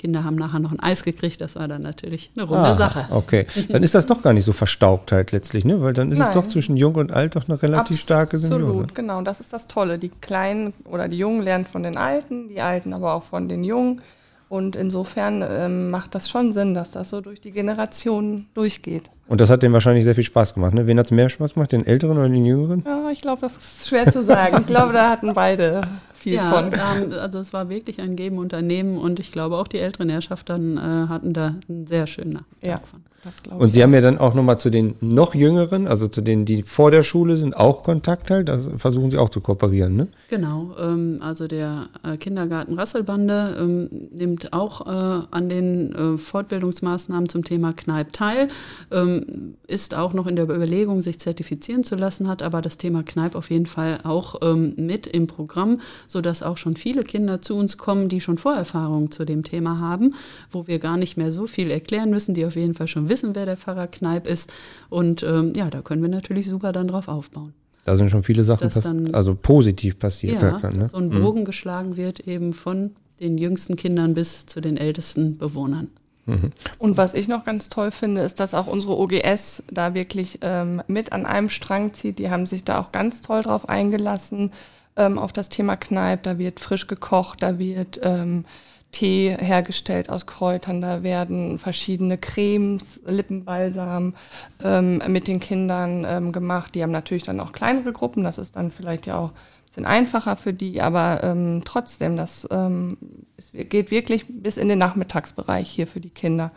Kinder 0.00 0.24
haben 0.24 0.36
nachher 0.36 0.58
noch 0.58 0.72
ein 0.72 0.80
Eis 0.80 1.04
gekriegt, 1.04 1.40
das 1.42 1.56
war 1.56 1.68
dann 1.68 1.82
natürlich 1.82 2.30
eine 2.34 2.46
runde 2.46 2.70
ah, 2.70 2.74
Sache. 2.74 3.06
Okay, 3.10 3.46
dann 3.68 3.82
ist 3.82 3.94
das 3.94 4.06
doch 4.06 4.22
gar 4.22 4.32
nicht 4.32 4.44
so 4.44 4.52
verstaubt 4.52 5.12
halt 5.12 5.30
letztlich, 5.30 5.66
ne? 5.66 5.82
Weil 5.82 5.92
dann 5.92 6.10
ist 6.10 6.18
Nein. 6.18 6.28
es 6.28 6.34
doch 6.34 6.46
zwischen 6.46 6.76
Jung 6.76 6.94
und 6.94 7.12
Alt 7.12 7.36
doch 7.36 7.46
eine 7.48 7.62
relativ 7.62 7.98
Absolut, 7.98 8.00
starke 8.00 8.38
Symbiose. 8.38 8.66
Absolut, 8.66 8.94
genau, 8.94 9.22
das 9.22 9.40
ist 9.40 9.52
das 9.52 9.68
Tolle. 9.68 9.98
Die 9.98 10.08
Kleinen 10.08 10.72
oder 10.84 11.08
die 11.08 11.18
Jungen 11.18 11.42
lernen 11.42 11.66
von 11.66 11.82
den 11.82 11.98
Alten, 11.98 12.48
die 12.48 12.60
Alten 12.60 12.94
aber 12.94 13.14
auch 13.14 13.24
von 13.24 13.48
den 13.48 13.62
Jungen. 13.62 14.00
Und 14.48 14.74
insofern 14.74 15.44
ähm, 15.48 15.90
macht 15.90 16.16
das 16.16 16.28
schon 16.28 16.52
Sinn, 16.52 16.74
dass 16.74 16.90
das 16.90 17.10
so 17.10 17.20
durch 17.20 17.40
die 17.40 17.52
Generationen 17.52 18.48
durchgeht. 18.54 19.10
Und 19.28 19.40
das 19.40 19.48
hat 19.48 19.62
denen 19.62 19.74
wahrscheinlich 19.74 20.02
sehr 20.02 20.16
viel 20.16 20.24
Spaß 20.24 20.54
gemacht. 20.54 20.74
Ne? 20.74 20.88
Wen 20.88 20.98
hat 20.98 21.06
es 21.06 21.12
mehr 21.12 21.28
Spaß 21.28 21.54
gemacht, 21.54 21.70
den 21.70 21.86
Älteren 21.86 22.18
oder 22.18 22.28
den 22.28 22.44
Jüngeren? 22.44 22.82
Ja, 22.84 23.10
ich 23.10 23.20
glaube, 23.20 23.42
das 23.42 23.56
ist 23.56 23.88
schwer 23.88 24.10
zu 24.10 24.24
sagen. 24.24 24.56
ich 24.60 24.66
glaube, 24.66 24.92
da 24.92 25.08
hatten 25.08 25.34
beide 25.34 25.82
viel 26.20 26.34
ja, 26.34 26.52
von. 26.52 26.72
Ähm, 26.72 27.12
also 27.12 27.38
es 27.38 27.52
war 27.52 27.68
wirklich 27.68 28.00
ein 28.00 28.16
Geben 28.16 28.38
Unternehmen 28.38 28.98
und 28.98 29.18
ich 29.18 29.32
glaube 29.32 29.56
auch 29.56 29.68
die 29.68 29.78
älteren 29.78 30.08
Herrschaften 30.08 30.76
äh, 30.76 30.80
hatten 30.80 31.32
da 31.32 31.56
einen 31.68 31.86
sehr 31.86 32.06
schönen 32.06 32.34
Nachmittag 32.34 32.62
ja. 32.62 32.78
von 32.78 33.02
und 33.50 33.74
Sie 33.74 33.82
haben 33.82 33.92
ja 33.92 34.00
dann 34.00 34.16
auch 34.16 34.34
nochmal 34.34 34.58
zu 34.58 34.70
den 34.70 34.94
noch 35.00 35.34
Jüngeren, 35.34 35.86
also 35.86 36.08
zu 36.08 36.22
denen, 36.22 36.46
die 36.46 36.62
vor 36.62 36.90
der 36.90 37.02
Schule 37.02 37.36
sind, 37.36 37.54
auch 37.54 37.82
Kontakt 37.82 38.30
halt. 38.30 38.48
Also 38.48 38.78
versuchen 38.78 39.10
Sie 39.10 39.18
auch 39.18 39.28
zu 39.28 39.42
kooperieren, 39.42 39.94
ne? 39.94 40.08
Genau. 40.28 40.74
Ähm, 40.80 41.18
also 41.20 41.46
der 41.46 41.88
äh, 42.02 42.16
Kindergarten 42.16 42.78
Rasselbande 42.78 43.56
ähm, 43.60 44.08
nimmt 44.10 44.54
auch 44.54 44.86
äh, 44.86 45.26
an 45.30 45.48
den 45.50 45.94
äh, 45.94 46.18
Fortbildungsmaßnahmen 46.18 47.28
zum 47.28 47.44
Thema 47.44 47.74
Kneipp 47.74 48.14
teil, 48.14 48.48
ähm, 48.90 49.26
ist 49.66 49.94
auch 49.94 50.14
noch 50.14 50.26
in 50.26 50.36
der 50.36 50.44
Überlegung, 50.44 51.02
sich 51.02 51.18
zertifizieren 51.18 51.84
zu 51.84 51.96
lassen, 51.96 52.26
hat 52.26 52.42
aber 52.42 52.62
das 52.62 52.78
Thema 52.78 53.02
Kneipp 53.02 53.34
auf 53.34 53.50
jeden 53.50 53.66
Fall 53.66 54.00
auch 54.04 54.36
ähm, 54.42 54.74
mit 54.76 55.06
im 55.06 55.26
Programm, 55.26 55.80
sodass 56.06 56.42
auch 56.42 56.56
schon 56.56 56.74
viele 56.74 57.02
Kinder 57.02 57.42
zu 57.42 57.54
uns 57.54 57.76
kommen, 57.76 58.08
die 58.08 58.22
schon 58.22 58.38
Vorerfahrungen 58.38 59.10
zu 59.10 59.26
dem 59.26 59.44
Thema 59.44 59.78
haben, 59.78 60.14
wo 60.50 60.66
wir 60.66 60.78
gar 60.78 60.96
nicht 60.96 61.18
mehr 61.18 61.32
so 61.32 61.46
viel 61.46 61.70
erklären 61.70 62.08
müssen, 62.08 62.32
die 62.32 62.46
auf 62.46 62.56
jeden 62.56 62.74
Fall 62.74 62.88
schon 62.88 63.09
wissen, 63.10 63.34
wer 63.34 63.44
der 63.44 63.58
Pfarrer 63.58 63.86
Kneip 63.86 64.26
ist. 64.26 64.50
Und 64.88 65.22
ähm, 65.22 65.52
ja, 65.54 65.68
da 65.68 65.82
können 65.82 66.00
wir 66.00 66.08
natürlich 66.08 66.48
super 66.48 66.72
dann 66.72 66.88
drauf 66.88 67.08
aufbauen. 67.08 67.52
Da 67.84 67.96
sind 67.96 68.10
schon 68.10 68.22
viele 68.22 68.44
Sachen, 68.44 68.68
dann, 68.82 69.14
also 69.14 69.34
positiv 69.34 69.98
passiert. 69.98 70.40
Ja, 70.40 70.58
dann, 70.58 70.78
ne? 70.78 70.88
so 70.88 70.96
ein 70.96 71.08
mhm. 71.08 71.22
Bogen 71.22 71.40
mhm. 71.40 71.44
geschlagen 71.44 71.96
wird 71.96 72.20
eben 72.20 72.52
von 72.52 72.92
den 73.20 73.36
jüngsten 73.36 73.76
Kindern 73.76 74.14
bis 74.14 74.46
zu 74.46 74.60
den 74.60 74.76
ältesten 74.76 75.36
Bewohnern. 75.38 75.88
Mhm. 76.26 76.52
Und 76.78 76.96
was 76.96 77.14
ich 77.14 77.28
noch 77.28 77.44
ganz 77.44 77.68
toll 77.68 77.90
finde, 77.90 78.22
ist, 78.22 78.40
dass 78.40 78.54
auch 78.54 78.66
unsere 78.66 78.98
OGS 78.98 79.62
da 79.70 79.94
wirklich 79.94 80.38
ähm, 80.42 80.82
mit 80.86 81.12
an 81.12 81.26
einem 81.26 81.48
Strang 81.48 81.94
zieht. 81.94 82.18
Die 82.18 82.30
haben 82.30 82.46
sich 82.46 82.64
da 82.64 82.80
auch 82.80 82.92
ganz 82.92 83.22
toll 83.22 83.42
drauf 83.42 83.68
eingelassen, 83.68 84.52
ähm, 84.96 85.18
auf 85.18 85.32
das 85.32 85.48
Thema 85.48 85.76
Kneipp. 85.76 86.22
Da 86.22 86.38
wird 86.38 86.60
frisch 86.60 86.86
gekocht, 86.86 87.42
da 87.42 87.58
wird 87.58 88.00
ähm, 88.02 88.44
Tee 88.92 89.36
hergestellt 89.38 90.10
aus 90.10 90.26
Kräutern, 90.26 90.80
da 90.80 91.02
werden 91.02 91.58
verschiedene 91.58 92.18
Cremes, 92.18 93.00
Lippenbalsam 93.06 94.14
ähm, 94.62 95.02
mit 95.06 95.28
den 95.28 95.40
Kindern 95.40 96.06
ähm, 96.08 96.32
gemacht. 96.32 96.74
Die 96.74 96.82
haben 96.82 96.90
natürlich 96.90 97.22
dann 97.22 97.40
auch 97.40 97.52
kleinere 97.52 97.92
Gruppen, 97.92 98.24
das 98.24 98.38
ist 98.38 98.56
dann 98.56 98.70
vielleicht 98.70 99.06
ja 99.06 99.18
auch 99.18 99.32
sind 99.72 99.86
einfacher 99.86 100.36
für 100.36 100.52
die, 100.52 100.80
aber 100.82 101.22
ähm, 101.22 101.62
trotzdem, 101.64 102.16
das 102.16 102.46
ähm, 102.50 102.96
es 103.36 103.52
geht 103.52 103.90
wirklich 103.90 104.24
bis 104.28 104.56
in 104.56 104.68
den 104.68 104.78
Nachmittagsbereich 104.78 105.70
hier 105.70 105.86
für 105.86 106.00
die 106.00 106.10
Kinder. 106.10 106.50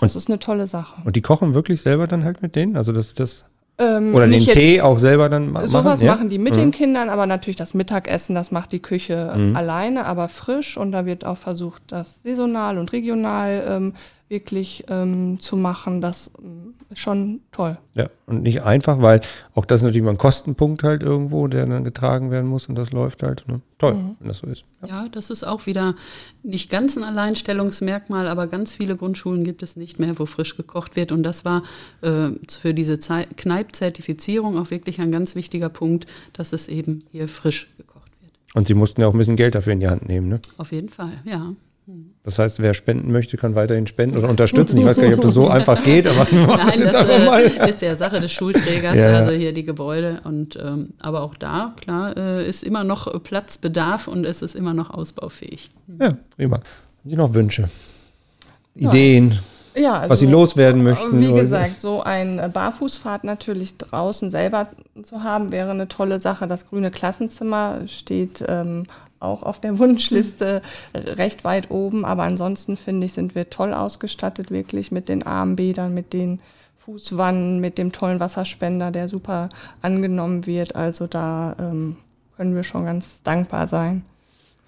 Das 0.00 0.14
und, 0.14 0.18
ist 0.18 0.28
eine 0.28 0.38
tolle 0.38 0.66
Sache. 0.66 1.00
Und 1.04 1.16
die 1.16 1.22
kochen 1.22 1.54
wirklich 1.54 1.80
selber 1.80 2.06
dann 2.06 2.24
halt 2.24 2.42
mit 2.42 2.54
denen? 2.56 2.76
Also 2.76 2.92
das, 2.92 3.14
das 3.14 3.46
ähm, 3.78 4.14
Oder 4.14 4.26
den 4.26 4.44
Tee 4.44 4.80
auch 4.80 4.98
selber 4.98 5.28
dann 5.28 5.52
machen? 5.52 5.68
Sowas 5.68 6.00
ja? 6.00 6.12
machen 6.12 6.28
die 6.28 6.38
mit 6.38 6.54
mhm. 6.54 6.58
den 6.58 6.70
Kindern, 6.72 7.08
aber 7.10 7.26
natürlich 7.26 7.56
das 7.56 7.74
Mittagessen, 7.74 8.34
das 8.34 8.50
macht 8.50 8.72
die 8.72 8.80
Küche 8.80 9.32
mhm. 9.36 9.54
alleine, 9.54 10.06
aber 10.06 10.28
frisch. 10.28 10.76
Und 10.76 10.92
da 10.92 11.06
wird 11.06 11.24
auch 11.24 11.38
versucht, 11.38 11.82
das 11.88 12.22
saisonal 12.22 12.78
und 12.78 12.92
regional 12.92 13.64
ähm, 13.68 13.94
wirklich 14.28 14.84
ähm, 14.88 15.38
zu 15.40 15.56
machen. 15.56 16.00
Das 16.00 16.30
ähm, 16.42 16.74
ist 16.90 17.00
schon 17.00 17.40
toll. 17.50 17.78
Ja, 17.94 18.08
und 18.26 18.42
nicht 18.42 18.62
einfach, 18.62 19.00
weil 19.00 19.20
auch 19.54 19.64
das 19.64 19.80
ist 19.80 19.84
natürlich 19.84 20.04
mal 20.04 20.10
ein 20.10 20.18
Kostenpunkt 20.18 20.82
halt 20.82 21.02
irgendwo, 21.02 21.48
der 21.48 21.66
dann 21.66 21.84
getragen 21.84 22.30
werden 22.30 22.48
muss 22.48 22.66
und 22.66 22.74
das 22.74 22.92
läuft 22.92 23.22
halt. 23.22 23.44
Ne? 23.48 23.60
Toll, 23.78 23.94
mhm. 23.94 24.16
wenn 24.20 24.28
das 24.28 24.38
so 24.38 24.46
ist. 24.46 24.64
Ja. 24.82 24.88
ja. 24.88 25.08
das 25.08 25.30
ist 25.30 25.44
auch 25.44 25.66
wieder 25.66 25.94
nicht 26.42 26.70
ganz 26.70 26.96
ein 26.96 27.04
Alleinstellungsmerkmal, 27.04 28.28
aber 28.28 28.46
ganz 28.46 28.74
viele 28.74 28.96
Grundschulen 28.96 29.44
gibt 29.44 29.62
es 29.62 29.76
nicht 29.76 29.98
mehr, 29.98 30.18
wo 30.18 30.26
frisch 30.26 30.56
gekocht 30.56 30.96
wird. 30.96 31.12
Und 31.12 31.22
das 31.22 31.44
war 31.44 31.62
äh, 32.02 32.30
für 32.48 32.74
diese 32.74 32.98
Kneip-Zertifizierung 32.98 34.58
auch 34.58 34.70
wirklich 34.70 35.00
ein 35.00 35.10
ganz 35.10 35.34
wichtiger 35.34 35.68
Punkt, 35.68 36.06
dass 36.32 36.52
es 36.52 36.68
eben 36.68 37.04
hier 37.10 37.28
frisch 37.28 37.68
gekocht 37.76 38.12
wird. 38.20 38.32
Und 38.54 38.66
Sie 38.66 38.74
mussten 38.74 39.00
ja 39.00 39.06
auch 39.06 39.14
ein 39.14 39.18
bisschen 39.18 39.36
Geld 39.36 39.54
dafür 39.54 39.72
in 39.72 39.80
die 39.80 39.88
Hand 39.88 40.06
nehmen, 40.08 40.28
ne? 40.28 40.40
Auf 40.58 40.72
jeden 40.72 40.88
Fall, 40.88 41.20
ja. 41.24 41.54
Das 42.22 42.38
heißt, 42.38 42.60
wer 42.60 42.74
spenden 42.74 43.10
möchte, 43.12 43.38
kann 43.38 43.54
weiterhin 43.54 43.86
spenden 43.86 44.18
oder 44.18 44.28
unterstützen. 44.28 44.76
Ich 44.76 44.84
weiß 44.84 44.96
gar 44.98 45.06
nicht, 45.06 45.16
ob 45.16 45.22
das 45.22 45.32
so 45.32 45.48
einfach 45.48 45.82
geht, 45.82 46.06
aber 46.06 46.26
Nein, 46.30 46.80
das, 46.82 46.92
das 46.92 47.08
äh, 47.08 47.70
ist 47.70 47.80
ja 47.80 47.94
Sache 47.94 48.20
des 48.20 48.30
Schulträgers, 48.32 48.98
ja. 48.98 49.06
also 49.06 49.30
hier 49.30 49.52
die 49.52 49.64
Gebäude. 49.64 50.20
Und 50.24 50.56
ähm, 50.56 50.90
aber 50.98 51.22
auch 51.22 51.34
da, 51.34 51.74
klar, 51.80 52.16
äh, 52.16 52.46
ist 52.46 52.62
immer 52.64 52.84
noch 52.84 53.22
Platzbedarf 53.22 54.08
und 54.08 54.26
es 54.26 54.42
ist 54.42 54.54
immer 54.54 54.74
noch 54.74 54.90
ausbaufähig. 54.90 55.70
Ja, 55.98 56.18
prima. 56.36 56.56
Haben 56.56 57.10
Sie 57.10 57.16
noch 57.16 57.32
Wünsche? 57.32 57.68
Ideen? 58.74 59.38
Ja, 59.74 60.00
also, 60.00 60.10
was 60.10 60.20
Sie 60.20 60.26
loswerden 60.26 60.82
möchten? 60.82 61.20
Wie 61.20 61.32
gesagt, 61.32 61.80
so 61.80 62.02
ein 62.02 62.50
Barfußfahrt 62.52 63.24
natürlich 63.24 63.76
draußen 63.78 64.30
selber 64.30 64.68
zu 65.02 65.22
haben, 65.22 65.52
wäre 65.52 65.70
eine 65.70 65.88
tolle 65.88 66.20
Sache. 66.20 66.46
Das 66.48 66.68
grüne 66.68 66.90
Klassenzimmer 66.90 67.82
steht 67.86 68.44
ähm, 68.46 68.86
auch 69.20 69.42
auf 69.42 69.60
der 69.60 69.78
Wunschliste 69.78 70.62
recht 70.94 71.44
weit 71.44 71.70
oben. 71.70 72.04
Aber 72.04 72.24
ansonsten 72.24 72.76
finde 72.76 73.06
ich, 73.06 73.12
sind 73.12 73.34
wir 73.34 73.50
toll 73.50 73.74
ausgestattet, 73.74 74.50
wirklich 74.50 74.92
mit 74.92 75.08
den 75.08 75.22
Armbädern, 75.22 75.94
mit 75.94 76.12
den 76.12 76.40
Fußwannen, 76.78 77.60
mit 77.60 77.76
dem 77.76 77.92
tollen 77.92 78.20
Wasserspender, 78.20 78.90
der 78.90 79.08
super 79.08 79.50
angenommen 79.82 80.46
wird. 80.46 80.74
Also 80.74 81.06
da 81.06 81.54
ähm, 81.58 81.96
können 82.36 82.54
wir 82.54 82.64
schon 82.64 82.84
ganz 82.84 83.22
dankbar 83.22 83.68
sein. 83.68 84.04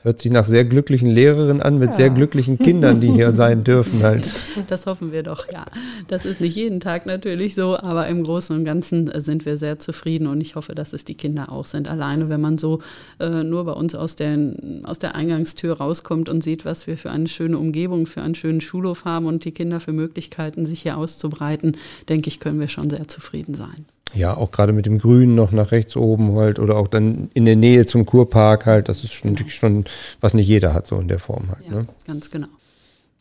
Hört 0.02 0.18
sich 0.18 0.30
nach 0.30 0.46
sehr 0.46 0.64
glücklichen 0.64 1.10
Lehrerinnen 1.10 1.60
an, 1.60 1.78
mit 1.78 1.90
ja. 1.90 1.94
sehr 1.94 2.10
glücklichen 2.10 2.58
Kindern, 2.58 3.00
die 3.00 3.12
hier 3.12 3.32
sein 3.32 3.64
dürfen 3.64 4.02
halt. 4.02 4.32
Das 4.68 4.86
hoffen 4.86 5.12
wir 5.12 5.22
doch, 5.22 5.46
ja. 5.52 5.66
Das 6.08 6.24
ist 6.24 6.40
nicht 6.40 6.56
jeden 6.56 6.80
Tag 6.80 7.04
natürlich 7.04 7.54
so, 7.54 7.76
aber 7.76 8.08
im 8.08 8.24
Großen 8.24 8.56
und 8.56 8.64
Ganzen 8.64 9.10
sind 9.20 9.44
wir 9.44 9.58
sehr 9.58 9.78
zufrieden 9.78 10.26
und 10.26 10.40
ich 10.40 10.54
hoffe, 10.54 10.74
dass 10.74 10.94
es 10.94 11.04
die 11.04 11.16
Kinder 11.16 11.52
auch 11.52 11.66
sind. 11.66 11.86
Alleine, 11.86 12.30
wenn 12.30 12.40
man 12.40 12.56
so 12.56 12.80
äh, 13.18 13.44
nur 13.44 13.64
bei 13.64 13.72
uns 13.72 13.94
aus 13.94 14.16
der, 14.16 14.38
aus 14.84 14.98
der 14.98 15.14
Eingangstür 15.14 15.76
rauskommt 15.76 16.30
und 16.30 16.42
sieht, 16.42 16.64
was 16.64 16.86
wir 16.86 16.96
für 16.96 17.10
eine 17.10 17.28
schöne 17.28 17.58
Umgebung, 17.58 18.06
für 18.06 18.22
einen 18.22 18.34
schönen 18.34 18.62
Schulhof 18.62 19.04
haben 19.04 19.26
und 19.26 19.44
die 19.44 19.52
Kinder 19.52 19.80
für 19.80 19.92
Möglichkeiten, 19.92 20.64
sich 20.64 20.80
hier 20.80 20.96
auszubreiten, 20.96 21.76
denke 22.08 22.28
ich, 22.28 22.40
können 22.40 22.58
wir 22.58 22.68
schon 22.68 22.88
sehr 22.88 23.06
zufrieden 23.06 23.54
sein. 23.54 23.84
Ja, 24.14 24.36
auch 24.36 24.50
gerade 24.50 24.72
mit 24.72 24.86
dem 24.86 24.98
Grün 24.98 25.34
noch 25.34 25.52
nach 25.52 25.72
rechts 25.72 25.96
oben 25.96 26.34
halt 26.36 26.58
oder 26.58 26.76
auch 26.76 26.88
dann 26.88 27.30
in 27.34 27.44
der 27.44 27.56
Nähe 27.56 27.86
zum 27.86 28.06
Kurpark 28.06 28.66
halt, 28.66 28.88
das 28.88 29.04
ist 29.04 29.12
schon, 29.12 29.36
genau. 29.36 29.48
schon 29.50 29.84
was 30.20 30.34
nicht 30.34 30.48
jeder 30.48 30.74
hat, 30.74 30.86
so 30.86 30.98
in 30.98 31.08
der 31.08 31.18
Form 31.18 31.48
halt. 31.48 31.62
Ja, 31.66 31.76
ne? 31.76 31.82
ganz 32.06 32.30
genau. 32.30 32.48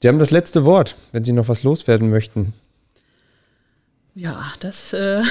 Sie 0.02 0.08
haben 0.08 0.20
das 0.20 0.32
letzte 0.32 0.66
Wort, 0.66 0.96
wenn 1.12 1.24
Sie 1.24 1.34
noch 1.34 1.50
was 1.50 1.64
loswerden 1.64 2.10
möchten. 2.10 2.54
Ja, 4.16 4.52
das 4.60 4.94
äh, 4.94 5.22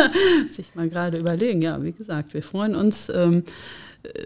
sich 0.50 0.74
mal 0.74 0.88
gerade 0.88 1.18
überlegen. 1.18 1.60
Ja, 1.62 1.82
wie 1.82 1.92
gesagt, 1.92 2.34
wir 2.34 2.42
freuen 2.42 2.74
uns. 2.74 3.08
Ähm, 3.08 3.38
äh, 3.38 3.50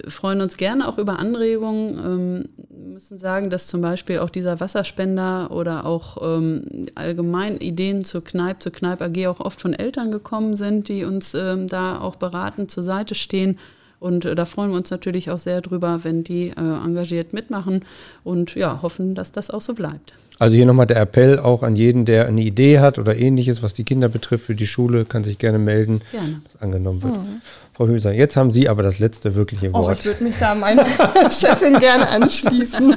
freuen 0.09 0.41
uns 0.41 0.57
gerne 0.57 0.89
auch 0.89 0.99
über 0.99 1.19
Anregungen. 1.19 1.99
Ähm, 1.99 2.93
müssen 2.93 3.19
sagen, 3.19 3.51
dass 3.51 3.67
zum 3.67 3.81
Beispiel 3.81 4.19
auch 4.19 4.31
dieser 4.31 4.61
Wasserspender 4.61 5.51
oder 5.51 5.87
auch 5.87 6.19
ähm, 6.21 6.87
allgemein 6.95 7.59
Ideen 7.59 8.05
zur 8.05 8.23
Kneipe, 8.23 8.59
zur 8.61 8.73
Kneipe 8.73 9.05
AG 9.05 9.27
auch 9.29 9.41
oft 9.41 9.61
von 9.61 9.73
Eltern 9.73 10.13
gekommen 10.13 10.57
sind, 10.57 10.89
die 10.89 11.05
uns 11.05 11.35
ähm, 11.35 11.69
da 11.69 12.01
auch 12.01 12.17
beratend 12.17 12.71
zur 12.71 12.83
Seite 12.83 13.15
stehen. 13.15 13.59
Und 14.03 14.25
äh, 14.25 14.35
da 14.35 14.45
freuen 14.47 14.71
wir 14.71 14.77
uns 14.77 14.91
natürlich 14.91 15.31
auch 15.31 15.39
sehr 15.39 15.61
drüber, 15.61 16.01
wenn 16.03 16.25
die 16.25 16.49
äh, 16.49 16.55
engagiert 16.57 17.33
mitmachen 17.33 17.85
und 18.25 18.57
ja, 18.57 18.83
hoffen, 18.83 19.15
dass 19.15 19.31
das 19.31 19.49
auch 19.49 19.61
so 19.61 19.75
bleibt. 19.75 20.13
Also 20.41 20.57
hier 20.57 20.67
nochmal 20.67 20.87
der 20.87 20.97
Appell 20.97 21.39
auch 21.39 21.63
an 21.63 21.77
jeden, 21.77 22.05
der 22.05 22.27
eine 22.27 22.41
Idee 22.41 22.81
hat 22.81 22.99
oder 22.99 23.17
ähnliches, 23.17 23.63
was 23.63 23.75
die 23.75 23.85
Kinder 23.85 24.09
betrifft 24.09 24.47
für 24.47 24.57
die 24.57 24.67
Schule, 24.67 25.05
kann 25.05 25.23
sich 25.23 25.39
gerne 25.39 25.61
melden, 25.61 26.01
gerne. 26.11 26.41
was 26.45 26.61
angenommen 26.61 27.01
wird. 27.05 27.13
Mhm. 27.13 27.43
Frau 27.75 27.87
Hülser, 27.87 28.13
jetzt 28.13 28.37
haben 28.37 28.51
Sie 28.51 28.69
aber 28.69 28.83
das 28.83 28.99
letzte 28.99 29.37
wirkliche 29.37 29.73
Wort. 29.73 29.89
Oh, 29.89 29.93
ich 29.93 30.05
würde 30.05 30.25
mich 30.25 30.35
da 30.41 30.57
meiner 30.57 30.85
Chefin 31.31 31.79
gerne 31.79 32.09
anschließen. 32.09 32.97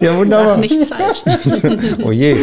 ja, 0.00 0.16
wunderbar. 0.16 0.50
Sag 0.50 0.60
nichts 0.60 0.88
falsch. 0.88 1.22
oh 2.04 2.12
je. 2.12 2.36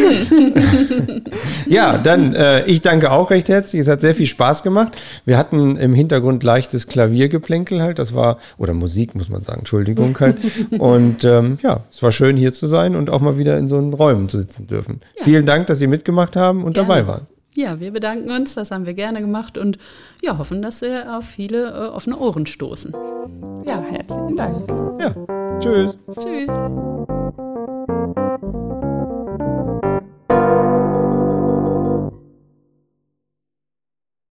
ja, 1.66 1.98
dann, 1.98 2.34
äh, 2.34 2.64
ich 2.66 2.80
danke 2.80 3.10
auch 3.10 3.30
recht 3.30 3.48
herzlich. 3.48 3.82
Es 3.82 3.88
hat 3.88 4.00
sehr 4.00 4.14
viel 4.14 4.26
Spaß 4.26 4.62
gemacht. 4.62 4.92
Wir 5.24 5.38
hatten 5.38 5.76
im 5.76 5.94
Hintergrund 5.94 6.42
leichtes 6.42 6.86
Klaviergeplänkel 6.86 7.80
halt. 7.80 7.98
Das 7.98 8.14
war, 8.14 8.38
oder 8.56 8.74
Musik 8.74 9.14
muss 9.14 9.28
man 9.28 9.42
sagen, 9.42 9.60
Entschuldigung 9.60 10.18
halt. 10.20 10.36
Und 10.78 11.24
ähm, 11.24 11.58
ja, 11.62 11.84
es 11.90 12.02
war 12.02 12.12
schön 12.12 12.36
hier 12.36 12.52
zu 12.52 12.66
sein 12.66 12.96
und 12.96 13.10
auch 13.10 13.20
mal 13.20 13.38
wieder 13.38 13.58
in 13.58 13.68
so 13.68 13.76
einen 13.76 13.92
Räumen 13.92 14.28
zu 14.28 14.38
sitzen 14.38 14.66
dürfen. 14.66 15.00
Ja. 15.16 15.24
Vielen 15.24 15.46
Dank, 15.46 15.66
dass 15.66 15.78
Sie 15.78 15.86
mitgemacht 15.86 16.36
haben 16.36 16.64
und 16.64 16.74
gerne. 16.74 16.88
dabei 16.88 17.06
waren. 17.06 17.26
Ja, 17.54 17.80
wir 17.80 17.90
bedanken 17.90 18.30
uns, 18.30 18.54
das 18.54 18.70
haben 18.70 18.86
wir 18.86 18.94
gerne 18.94 19.20
gemacht 19.20 19.58
und 19.58 19.78
ja, 20.22 20.38
hoffen, 20.38 20.62
dass 20.62 20.80
wir 20.80 21.18
auf 21.18 21.24
viele 21.24 21.70
äh, 21.70 21.88
offene 21.88 22.16
Ohren 22.16 22.46
stoßen. 22.46 22.94
Ja, 23.66 23.82
herzlichen 23.90 24.36
Dank. 24.36 24.68
Ja, 25.00 25.14
Tschüss. 25.60 25.98
Tschüss. 26.14 26.48